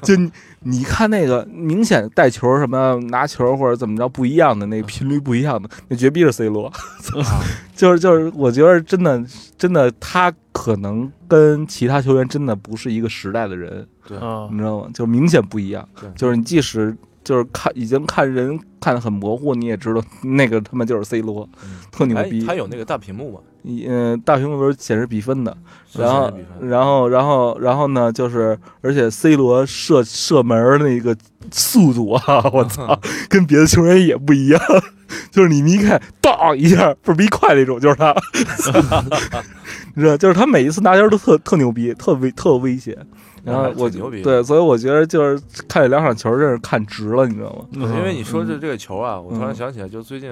[0.04, 6.72] 就你你看那个明显带球什么拿球或者怎么着不一样的那个频率不一样的，那绝逼是 C 罗，
[7.76, 9.26] 就是就是我觉得真的
[9.58, 14.90] 真的他可能跟其他球员真的不是一个时代的人，对啊你知道吗？
[14.94, 16.96] 就明显不一样对，就是你即使。
[17.26, 21.50] 就是看已经看人看的很模糊，你也知道那个他妈就是 C 罗，
[21.92, 22.46] 特牛哎逼。
[22.46, 23.40] 他有那个大屏幕嘛？
[23.88, 25.56] 嗯，大屏幕都是显示比分的，
[25.94, 31.16] 然后然后然后然后呢，就是而且 C 罗射射门儿那个
[31.52, 34.62] 速度啊，我操，跟别的球员也不一样，
[35.32, 38.16] 就是你一看，当一下倍儿逼快那种，就是他，
[39.96, 42.98] 你知道，就是他每一次拿球都特特牛逼，特危特有威胁。
[43.44, 47.66] 然后我牛逼对，所以我觉得就是看这两场球，真是看值了，你知道吗？
[47.96, 50.32] 因为你说嗯这这个球啊，我突然嗯想起来，就最近，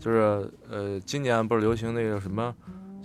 [0.00, 2.54] 就是呃，今年不是流行那个什么，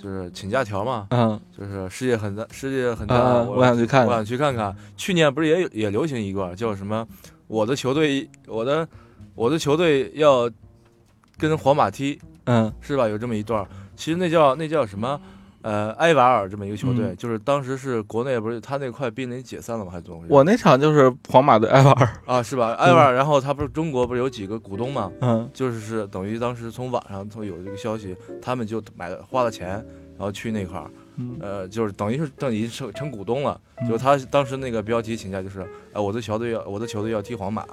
[0.02, 4.76] 就是请假条嘛，嗯就是世界很大，世界很大，啊，我我想去看我想去看看。
[4.96, 7.06] 去年不是也有也流行一个叫什么？
[7.48, 8.88] 我的球队，我的
[9.36, 10.50] 我的球队要
[11.38, 13.08] 跟皇马踢，嗯是吧？
[13.08, 15.20] 有这么一段儿，其实那叫那叫什么？
[15.66, 19.90] 呃，埃瓦尔这么一个球队，嗯就是当时是国内不是他那块濒临解散了吗？
[19.90, 20.32] 还是怎么回事？
[20.32, 22.74] 我那场就是皇马对埃瓦尔，啊，是吧？
[22.74, 25.12] 埃瓦尔，然后他不是中国不是有几个股东嘛？
[25.22, 33.60] 嗯就是是等于当时从网上从有这个消息，他们就买了花了钱，然后去那块儿，嗯呃，就是等于是等于成成股东了。
[33.82, 37.66] 嗯就他当时那个标题请假就是，呃，我的球队要我的球队要踢皇马，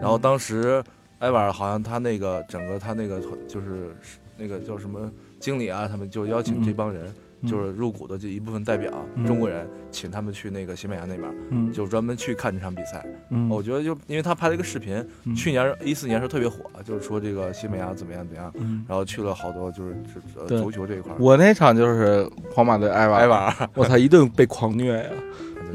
[0.00, 0.82] 然后当时
[1.20, 3.96] 埃瓦尔好像他那个整个他那个就是
[4.36, 7.14] 那个叫什么经理啊，他们就邀请这帮人。
[7.42, 13.04] 嗯就是入股的这一部分代表、嗯中国人，请他们去那个西班牙那边，嗯就专门去看这场比赛。
[13.30, 18.84] 嗯，我觉得就因为他拍了一个视频，嗯去年一四年时候特别火，就是说这个西班牙怎么样怎么样，嗯。
[18.88, 19.94] 然后去了好多就是
[20.48, 21.16] 足球这一块儿。
[21.18, 25.10] 我那场就是皇马对埃瓦尔，埃瓦，我操，一顿被狂虐呀！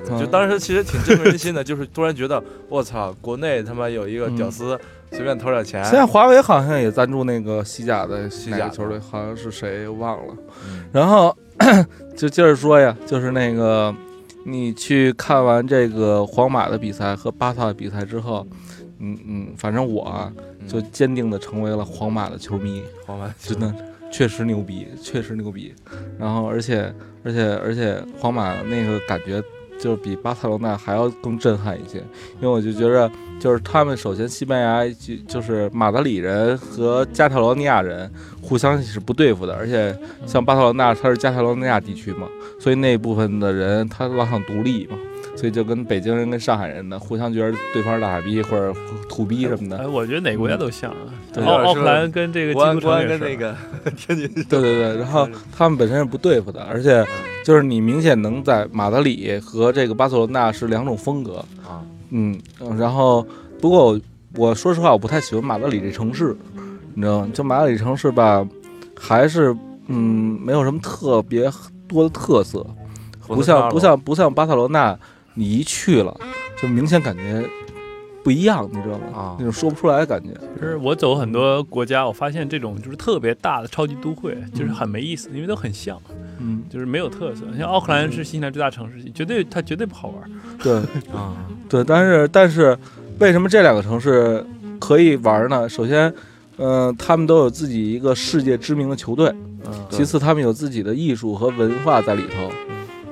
[0.10, 4.80] 嗯就当时其实挺振奋人心的，就是突然觉得我操，国内他妈有一个屌丝
[5.12, 10.34] 随便投点钱，现在华为好像也赞助那个西甲的西甲球队，好像是谁忘了。
[10.66, 11.36] 嗯然后
[12.18, 13.94] 就接着说呀，就是那个
[14.46, 18.46] 你去看完这个皇马的比赛和巴萨的比赛之后，
[19.00, 20.32] 嗯嗯，反正我
[20.68, 23.74] 就坚定的成为了皇马的球迷，皇马真的
[24.12, 25.74] 确实牛逼，确实牛逼。
[26.20, 26.94] 然后而且
[27.24, 29.42] 而且而且皇马那个感觉。
[29.82, 31.98] 就是比巴塞罗那还要更震撼一些，
[32.40, 38.10] 因为我就觉着，就是他们首先西班牙就就是马德里人和加泰罗尼亚人
[38.42, 42.28] 互相是不对付的，而且像巴塞罗那它是加泰罗尼亚地区嘛，
[42.60, 44.96] 所以那部分的人他老想独立嘛，
[45.36, 48.74] 所以就跟北京人跟上海人呢互相觉得对方是大傻逼或者
[49.10, 49.90] 土逼什么哎，的。
[49.90, 50.98] 我觉得哪个国家都像啊。
[51.34, 57.06] 对奥奥克兰跟这个国安国安基督城也是跟那个 天津对对对，然后他们本身是不对付的，而且
[57.46, 61.38] 就是你明显能在马德里和这个巴塞罗那是两种风格。
[61.66, 63.26] 啊，嗯，嗯然后
[63.62, 64.00] 不过我
[64.36, 66.36] 我说实话，我不太喜欢马德里这城市，
[66.94, 67.30] 你知道吗？
[67.34, 68.46] 就马德里城市吧，
[69.00, 69.56] 还是
[69.88, 71.50] 嗯没有什么特别
[71.88, 72.66] 多的特色，
[73.26, 74.98] 不像不像不像巴塞罗那，
[75.34, 76.16] 你一去了
[76.62, 77.44] 就明显感觉
[78.24, 79.06] 不一样，你知道吗？
[79.14, 80.30] 啊那种说不出来的感觉。
[80.60, 86.00] 就是我走很多国家，我发现这种就是特别大的超级都会，就是很没意思，因为都很像，
[86.40, 87.42] 嗯，就是没有特色。
[87.58, 90.32] 像奥克兰是新西兰最大城市，绝对它绝对不好玩。
[90.62, 90.74] 对
[91.12, 91.36] 啊，
[91.68, 92.78] 对，但是但是
[93.20, 94.46] 为什么这两个城市
[94.80, 95.68] 可以玩呢？
[95.68, 96.14] 首先，
[96.58, 99.34] 嗯、他们都有自己一个世界知名的球队。
[99.66, 102.52] 嗯，其次，他们有自己的艺术和文化在里头，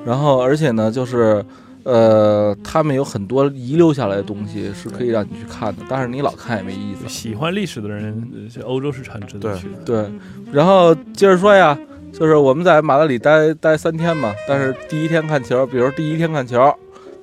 [0.06, 1.44] 然后而且呢，就是
[1.92, 7.10] 呃，他们有很多遗留下来的东西是可以让你去看的，但是你老看也没意思。
[7.10, 9.78] 喜欢历史的人，欧洲是很值得去的。
[9.84, 10.06] 对，
[10.52, 11.76] 然后接着说呀，
[12.14, 16.72] 就是我们在马德里待待三天嘛，但是第一天看球，比如第一天看球，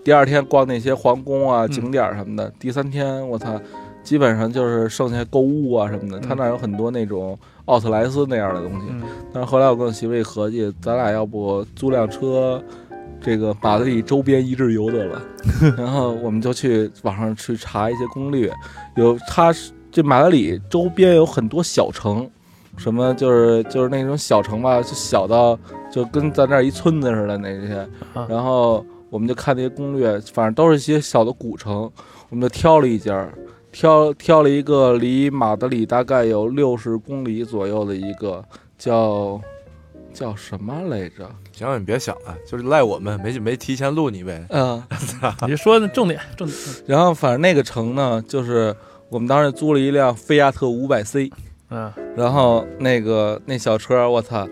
[0.02, 3.60] 第二天逛那些皇宫啊、嗯景点什么的，第三天我操，
[4.02, 8.86] 基本上就是剩下购物啊什么的，他那儿有很多那种奥特莱斯那样的东西。
[8.90, 9.02] 嗯，
[9.32, 12.60] 但是后来我跟我媳妇一合计，咱俩要不租辆车，
[13.20, 15.22] 这个马德里周边一日游得了。
[15.76, 18.52] 然后我们就去网上去查一些攻略，
[18.96, 22.28] 有它是这马德里周边有很多小城，
[22.76, 25.58] 什么就是就是那种小城吧，就小到
[25.90, 27.76] 就跟咱这儿一村子似的那些。
[28.14, 31.90] 啊然后我们就看那些攻略，反正都是一些小的古城，
[32.28, 33.28] 我们就挑了一家。
[33.72, 38.42] 挑挑了一个离马德里大概有六十公里左右的一个
[38.78, 39.38] 叫
[40.14, 41.28] 叫什么来着？
[41.57, 44.44] 行了，你别想了，就是赖我们没没提前录你呗。
[44.50, 44.82] 嗯，
[45.40, 46.59] 你就说重点，重点。
[46.84, 48.76] 然后反正那个城呢，就是
[49.09, 51.30] 我们当时租了一辆菲亚特五百 C，
[51.70, 54.46] 嗯，然后那个那小车，我操，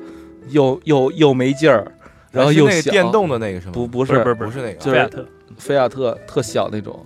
[0.49, 1.87] 又又又没劲儿，
[2.31, 3.73] 然后又小，那个电动的那个是吗？
[3.75, 5.27] 不不不是不是不不是那个，就是菲亚特，
[5.59, 7.05] 菲亚特特小那种，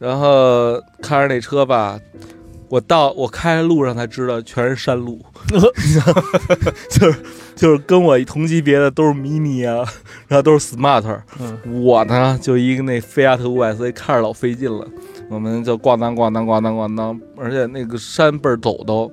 [0.00, 1.96] 然后开着那车吧，
[2.68, 5.20] 我到我开路上才知道全是山路，
[6.90, 7.18] 就是
[7.56, 9.86] 就是跟我同级别的都是 mini 啊，
[10.26, 14.86] 然后都是 smart，嗯，我呢就一个那菲亚特五百 C 看着老费劲了，
[15.28, 19.10] 我们就咣当咣当咣当咣当，而且那个山倍儿陡都。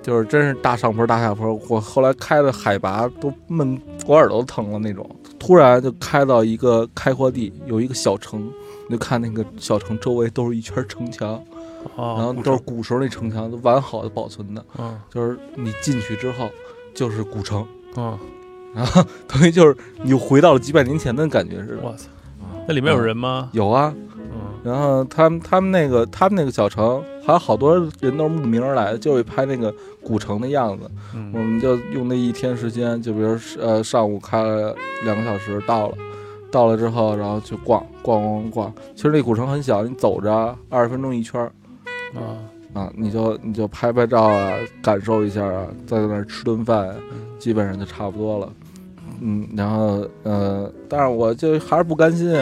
[0.00, 5.06] 就是真是大上坡大下坡，我后来开的海拔都闷，我耳朵疼了那种。
[5.38, 8.50] 突然就开到一个开阔地，有一个小城，
[8.88, 11.38] 你就看那个小城周围都是一圈城墙，
[11.96, 14.64] 然后哦，都是古时候那城墙，都完好的保存的。
[14.78, 16.48] 嗯就是你进去之后
[16.94, 17.66] 就是古城，
[17.96, 18.18] 嗯，
[18.74, 21.82] 然后等于就是你又回到了几百年前的感觉似的。
[21.82, 22.08] 哇塞，
[22.66, 23.48] 那里面有人吗？
[23.52, 24.28] 有啊，嗯，
[24.62, 30.84] 然后他们他们那个他们那个小城，还有好多人都是慕名而来的，就是拍那个古城的样子。
[30.84, 34.74] 我嗯，们就用那一天时间，就比如呃上午开了
[35.04, 35.94] 两个小时到了，
[36.50, 38.74] 到了之后，然后去逛逛逛逛。
[38.94, 41.50] 其实那古城很小，你走着二十分钟一圈儿
[42.14, 42.38] 啊，
[42.74, 44.52] 啊，你就你就拍拍照啊，
[44.82, 46.94] 感受一下啊，在那儿吃顿饭，
[47.38, 48.52] 基本上就差不多了。
[49.20, 52.32] 嗯，然后呃，但是我就还是不甘心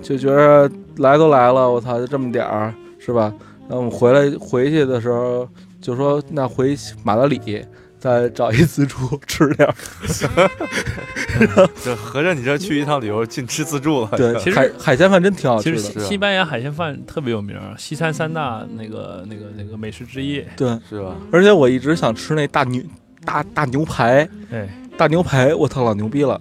[0.00, 3.32] 就觉得来都来了，我操，就这么点儿，是吧？
[3.68, 5.46] 然后我们回来回去的时候
[5.80, 6.74] 就说，那回
[7.04, 7.66] 马德里
[8.00, 9.74] 再找一自助吃点儿。
[11.84, 14.10] 这合着你这去一趟旅游净吃自助了。
[14.16, 15.82] 对，其实海海鲜饭真挺好其吃的。
[15.82, 20.42] 实西西班牙海鲜饭特别有名儿，西餐三大那个那个那个美食之一。
[20.56, 21.14] 对，是吧？
[21.30, 22.82] 而且我一直想吃那大牛
[23.24, 26.40] 大大牛排，哎，大牛排，我操，老牛逼了！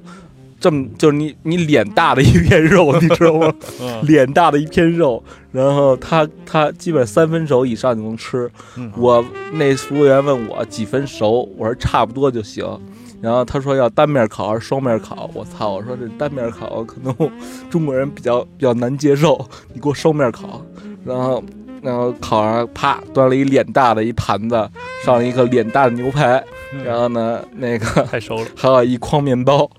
[0.59, 3.53] 这么就是你你脸大的一片肉，你知道吗？
[3.81, 8.49] 嗯，脸大的一片肉，然后它它基本三分熟以上就能吃。
[8.77, 12.65] 嗯我那服务员问我几分熟，我说差不多就行。
[13.21, 15.71] 然后他说要单面烤还是双面烤，我操！
[15.71, 17.13] 我说这单面烤可能
[17.69, 20.65] 中国人比较比较难接受，你给我双面烤。
[21.03, 21.43] 然后
[21.81, 24.55] 然后烤上，啪端了一脸大的一盘子，
[25.05, 26.41] 上了一个脸大的牛排，
[26.71, 28.45] 嗯然后呢那个太熟了。
[28.55, 29.69] 还有一筐面包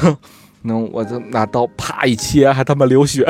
[0.64, 3.24] 那我就拿刀啪一切，还他妈流血，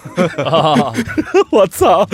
[0.44, 0.92] 啊，
[1.52, 2.06] 我操！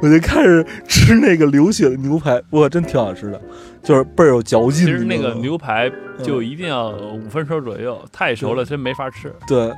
[0.00, 3.40] 我就开始吃那个流血的牛排，哇，真挺好吃的，
[3.82, 4.86] 就是倍儿有嚼劲。
[4.86, 9.32] 其实那个牛排嗯就一定要五分熟左右，太熟了真没法吃。
[9.46, 9.72] 对，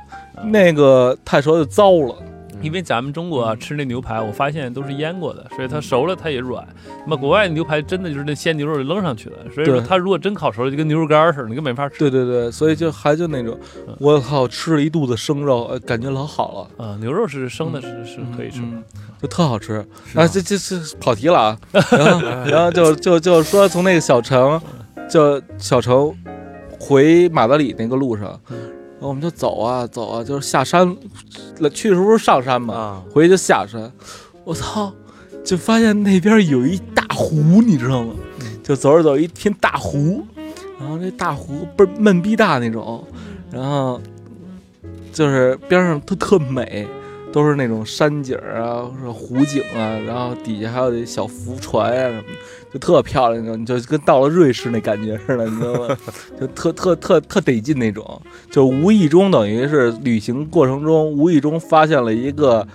[0.45, 2.15] 那个太熟就糟了，
[2.61, 6.65] 因为咱们中国啊吃那牛排，我发现都是腌过的，所以它熟了它也软。
[7.03, 11.99] 那么国外的牛排真的就是那鲜牛肉扔上去的，所以说它如果真烤熟了，就跟牛肉干儿似的，你根本没法吃。
[11.99, 16.85] 对对对，所以就还就那种嗯，我靠，吃了一肚子生肉，呃感觉老好了。
[16.85, 18.61] 啊，牛肉是生的，是是可以吃
[19.21, 19.85] 就特好吃。
[20.13, 21.57] 啊，这这这跑题了啊，
[21.91, 24.59] 然后然后就就就说从那个小城，
[25.09, 26.13] 就小城
[26.79, 28.39] 回马德里那个路上，
[28.99, 30.95] 我们就走啊走啊，就是下山，
[31.73, 33.91] 去的时候是上山嘛，啊，回去就下山，
[34.43, 34.91] 我操，
[35.43, 38.13] 就发现那边有一大湖，你知道吗？
[38.63, 40.25] 就走着走着一片大湖，
[40.79, 43.05] 然后这大湖倍儿闷逼大那种，
[43.51, 44.01] 然后
[45.13, 46.87] 就是边上都特美，
[47.35, 55.97] 都是那种山景啊，湖景啊，然后底下还有那小浮船啊什么的，就特漂亮那种，你就跟到了瑞士那感觉似的，你知道吗？
[56.39, 62.65] 就特特特特得劲那种，就无意中等于是旅行过程中无意中发现了一个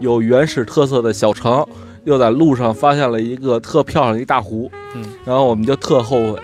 [0.00, 1.66] 有原始特色的小城，
[2.04, 6.38] 又在路上发现了一个特漂亮的一大湖，嗯，然后我们就特后悔。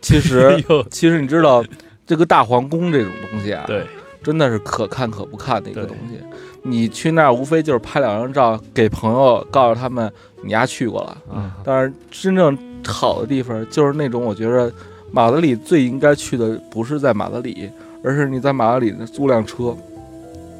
[0.00, 0.56] 其实
[0.88, 1.64] 其实你知道，
[2.06, 3.84] 这个大皇宫这种东西啊，对，
[4.22, 6.20] 真的是可看可不看的一个东西。
[6.62, 10.10] 你去那儿无非就是拍两张照，给朋友告诉他们
[10.42, 11.18] 你丫去过了。
[11.32, 12.56] 嗯但是真正
[12.86, 14.72] 好的地方就是那种，我觉得
[15.10, 17.70] 马德里最应该去的不是在马德里，
[18.02, 19.76] 而是你在马德里租辆车，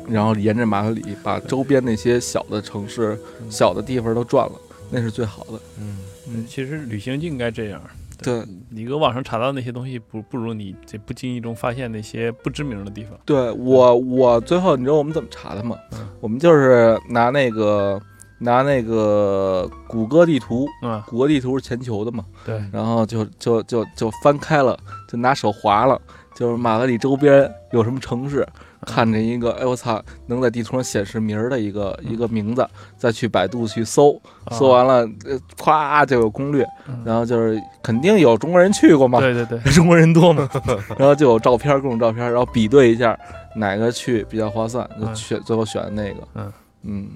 [0.09, 4.53] 然后沿着马德里把周边那些小的城市、小的地方都转了，
[4.91, 5.61] 那是最好的。
[5.81, 5.99] 嗯，
[6.29, 7.81] 嗯，其实旅行就应该这样。
[8.23, 13.19] 对你搁网上查到那些东西，不不如你这不经意中发现那些不知名的地方。
[13.25, 15.77] 对我我最后你知道我们怎么查的吗？
[15.93, 16.09] 嗯。
[16.21, 18.01] 我们就是拿那个
[18.39, 26.01] 拿那个谷歌地图，嗯，谷歌地图是全球的嘛，对，然后就就就就翻开了，就拿手划了，
[26.35, 28.47] 就是马德里周边有什么城市，
[28.87, 32.67] 看着一个，哎我操，能在地图上显示名儿的一个一个名字，
[32.97, 34.21] 再去百度去搜，
[34.51, 37.03] 搜完了，呃，咵就有攻略，嗯。
[37.05, 40.49] 然后就是肯定有中国人去过嘛，对对对， 中国人多嘛，
[40.99, 43.19] 然后就有照片，各种照片，然后比对一下
[43.57, 45.17] 哪个去比较划算，就嗯。
[45.17, 46.53] 选最后选的那个，嗯。
[46.85, 47.09] 嗯，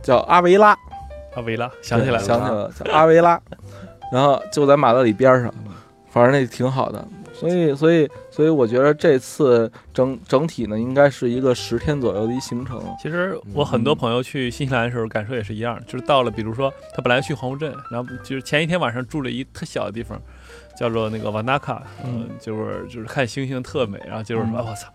[0.00, 0.76] 叫阿维拉，
[1.34, 3.40] 阿维拉想起来了，想起来了，叫阿维拉，
[4.12, 5.52] 然后就在马德里边上，
[6.08, 7.04] 反正那挺好的，
[7.38, 20.20] 所以所以所以我觉得这次整整体呢，应该是一个十天左右的一行程，其实我很多朋友去新西兰的时候感受也是一样，就是到了，比如说他本来去皇后镇，然后就是前一天晚上住了一特小的地方，
[20.76, 24.88] 叫做那个瓦纳卡，嗯嗯，就是就是看星星特美，然后就是说，我操，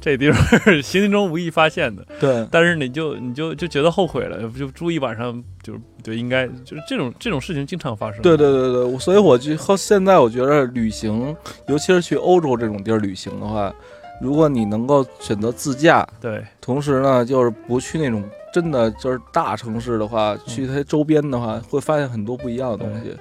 [0.00, 8.22] 这地方是行进中无意发现的，对但是你就你就就觉得后悔了，就住一晚上就就应该就是这种这种事情经常发生。
[8.22, 11.36] 对对对对，所以我就后现在我觉得旅行，
[11.66, 13.74] 尤其是去欧洲这种地儿旅行的话，
[14.20, 18.22] 如果你能够选择自驾，对同时呢，就是不去那种
[18.52, 23.16] 真的就是大城市的话，去它周边的话，会发现很多不一样的东西。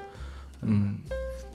[0.61, 0.95] 嗯，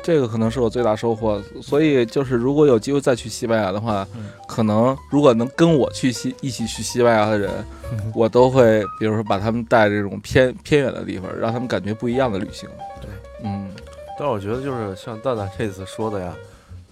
[0.03, 1.41] 这个可能是我最大收获。
[1.63, 4.27] 所以就是如果有机会再去西班牙的话，嗯。
[4.47, 7.51] 可能如果能跟我去西一起去西班牙的人，
[7.93, 8.13] 嗯。
[8.15, 12.69] 我都会比如说把他们带这种偏偏远的地方，让他们感觉不一样的旅行。
[13.01, 13.09] 对，
[13.45, 13.71] 嗯，
[14.19, 16.35] 但是我觉得就是像蛋蛋这次说的呀，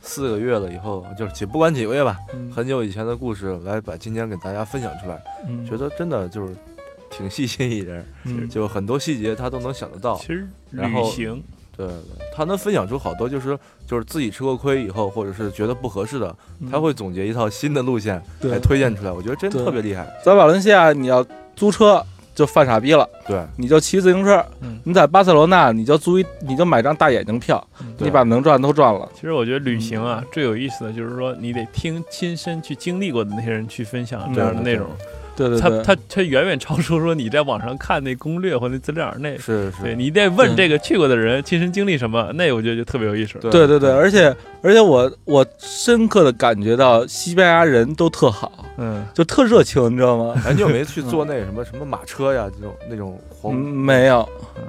[0.03, 2.51] 四个月了以后，就是几不管几个月吧，嗯。
[2.51, 5.67] 很久以前的故事来把今天给大家分享出来，嗯。
[5.67, 6.55] 觉得真的就是
[7.11, 8.49] 挺细心一人，嗯。
[8.49, 10.17] 就很多细节他都能想得到。
[10.17, 10.29] 其。
[10.29, 11.43] 实然后旅行
[11.87, 16.35] 对对，他能分享出好多就是就是自己吃过亏以后，或者是觉得不合适的，
[16.71, 20.07] 他会总结一套新的路线来推荐出来，我觉得真特别厉害。
[20.25, 21.25] 在瓦伦西亚你要
[21.57, 22.05] 租车
[22.35, 24.79] 就犯傻逼了，对，你就骑自行车；嗯。
[24.85, 27.63] 你在巴塞罗那你就租一你就买张大眼睛票，
[27.99, 29.07] 你把能赚都赚了。
[29.15, 39.37] 其实我觉得旅行啊，最有意思的就是说，你得听亲身去经历过的那些人去分享这样的内容，他对对对对，他他远远超出说你在网上看那攻略或那资料那。
[39.39, 43.39] 是是，对你得问这个去过的人亲身经历什么，那我觉得就特别有意思。
[43.39, 50.35] 对对对对，而且而且我我深刻的感觉到西班牙人都特好，嗯，就特热情，你知道吗？
[50.45, 52.49] 哎，你有没去 坐那什么什么马车呀？
[52.55, 54.63] 这种那种嗯，黄没有嗯，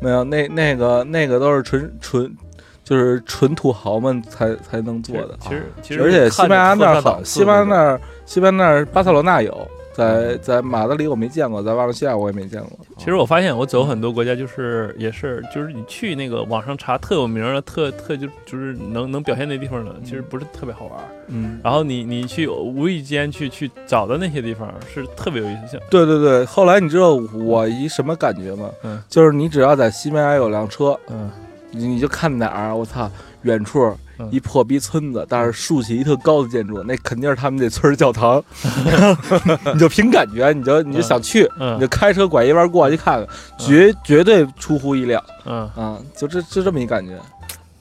[0.00, 2.36] 没有，那那个那个都是纯纯
[2.84, 5.36] 就是纯土豪们才才能做的。
[5.40, 12.78] 其实其实而且西班牙那儿好，西班牙那儿西班牙那儿巴塞罗那有，嗯在在马德里我没见过，在瓦伦西亚我也没见过。
[12.98, 21.08] 其实我发现我走很多国家，就是也是就是你去那个网上查特有名的、特特就就是能能表现那地方的，其实不是特别好玩儿。
[21.28, 26.44] 嗯，然后你你去无意间去去找的那些地方是特别有意思，像对对对。
[26.44, 28.70] 后来你知道我一什么感觉吗？
[28.84, 31.30] 嗯就是你只要在西班牙有辆车，嗯
[31.70, 33.10] 你你就看哪儿，我操，
[33.42, 33.98] 远处嗯
[34.30, 38.42] 一破逼村子，但是竖起一特高的建筑，那肯定是他们那村儿教堂。
[39.74, 45.98] 你就凭感觉，你就你就想去，你嗯就开车拐一弯过去看看，绝绝对出乎意料嗯，啊！
[46.16, 47.12] 就这就这么一感觉。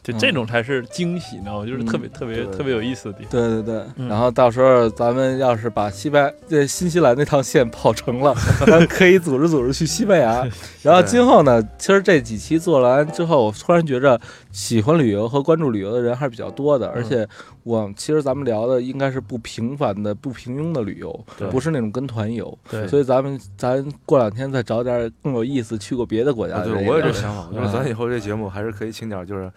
[0.06, 1.66] 就这种才是惊喜，你知道吗？
[1.66, 3.32] 就是特别嗯特别特别有意思的地方。
[3.32, 8.36] 对对对，嗯然后到时候咱们要是把西班这新西兰那趟线跑成了，
[8.68, 10.47] 咱们可以组织组织去西班牙。
[10.84, 14.20] 然后今后呢，其实这几期做完之后，我突然觉着
[14.51, 17.28] 喜欢旅游和关注旅游的人还是比较多的，而且
[17.64, 22.56] 我其实咱们聊的应该是不平凡的、不平庸的旅游，不是那种跟团游。
[22.70, 26.88] 对，所以咱们咱过两天再找点更有意思、去过别的国家啊，对。
[26.88, 29.51] 我有这想法，我觉得嗯咱以后这节目还是可以请点，就是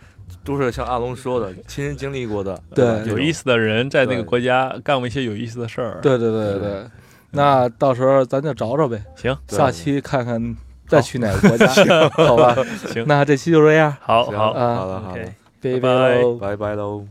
[0.44, 3.32] 都是像阿龙说的，亲身经历过的，对有意。
[3.32, 5.98] 思的人在那个国家干过一些有意思的事儿。
[6.02, 6.86] 对对对对对，
[7.30, 9.00] 那到时候咱就找找呗。
[9.14, 10.56] 行下期看看
[10.88, 11.68] 再去哪个国家，
[12.26, 12.56] 好吧？
[12.92, 15.22] 行，那这期就这样，好好啊好的好的
[15.60, 16.34] 拜拜拜喽。
[16.36, 17.06] 拜拜喽。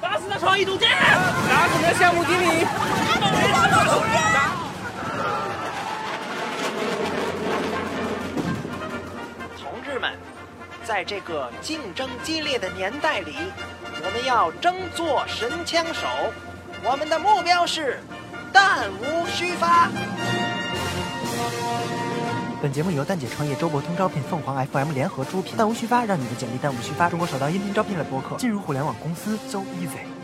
[0.00, 2.66] 打死的创意总监，打死的项目经理。
[10.88, 13.34] 在这个竞争激烈的年代里，
[14.02, 16.06] 我们要争做神枪手。
[16.82, 18.00] 我们的目标是
[18.54, 19.90] 弹无虚发。
[22.62, 25.58] 本节目由蛋姐创业、周伯通招聘、凤凰 FM 联合出品。
[25.58, 27.10] 弹无虚发，让你的简历弹无虚发。
[27.10, 30.17] 中国首档音频招聘类播客，进入互联网公司 so easy。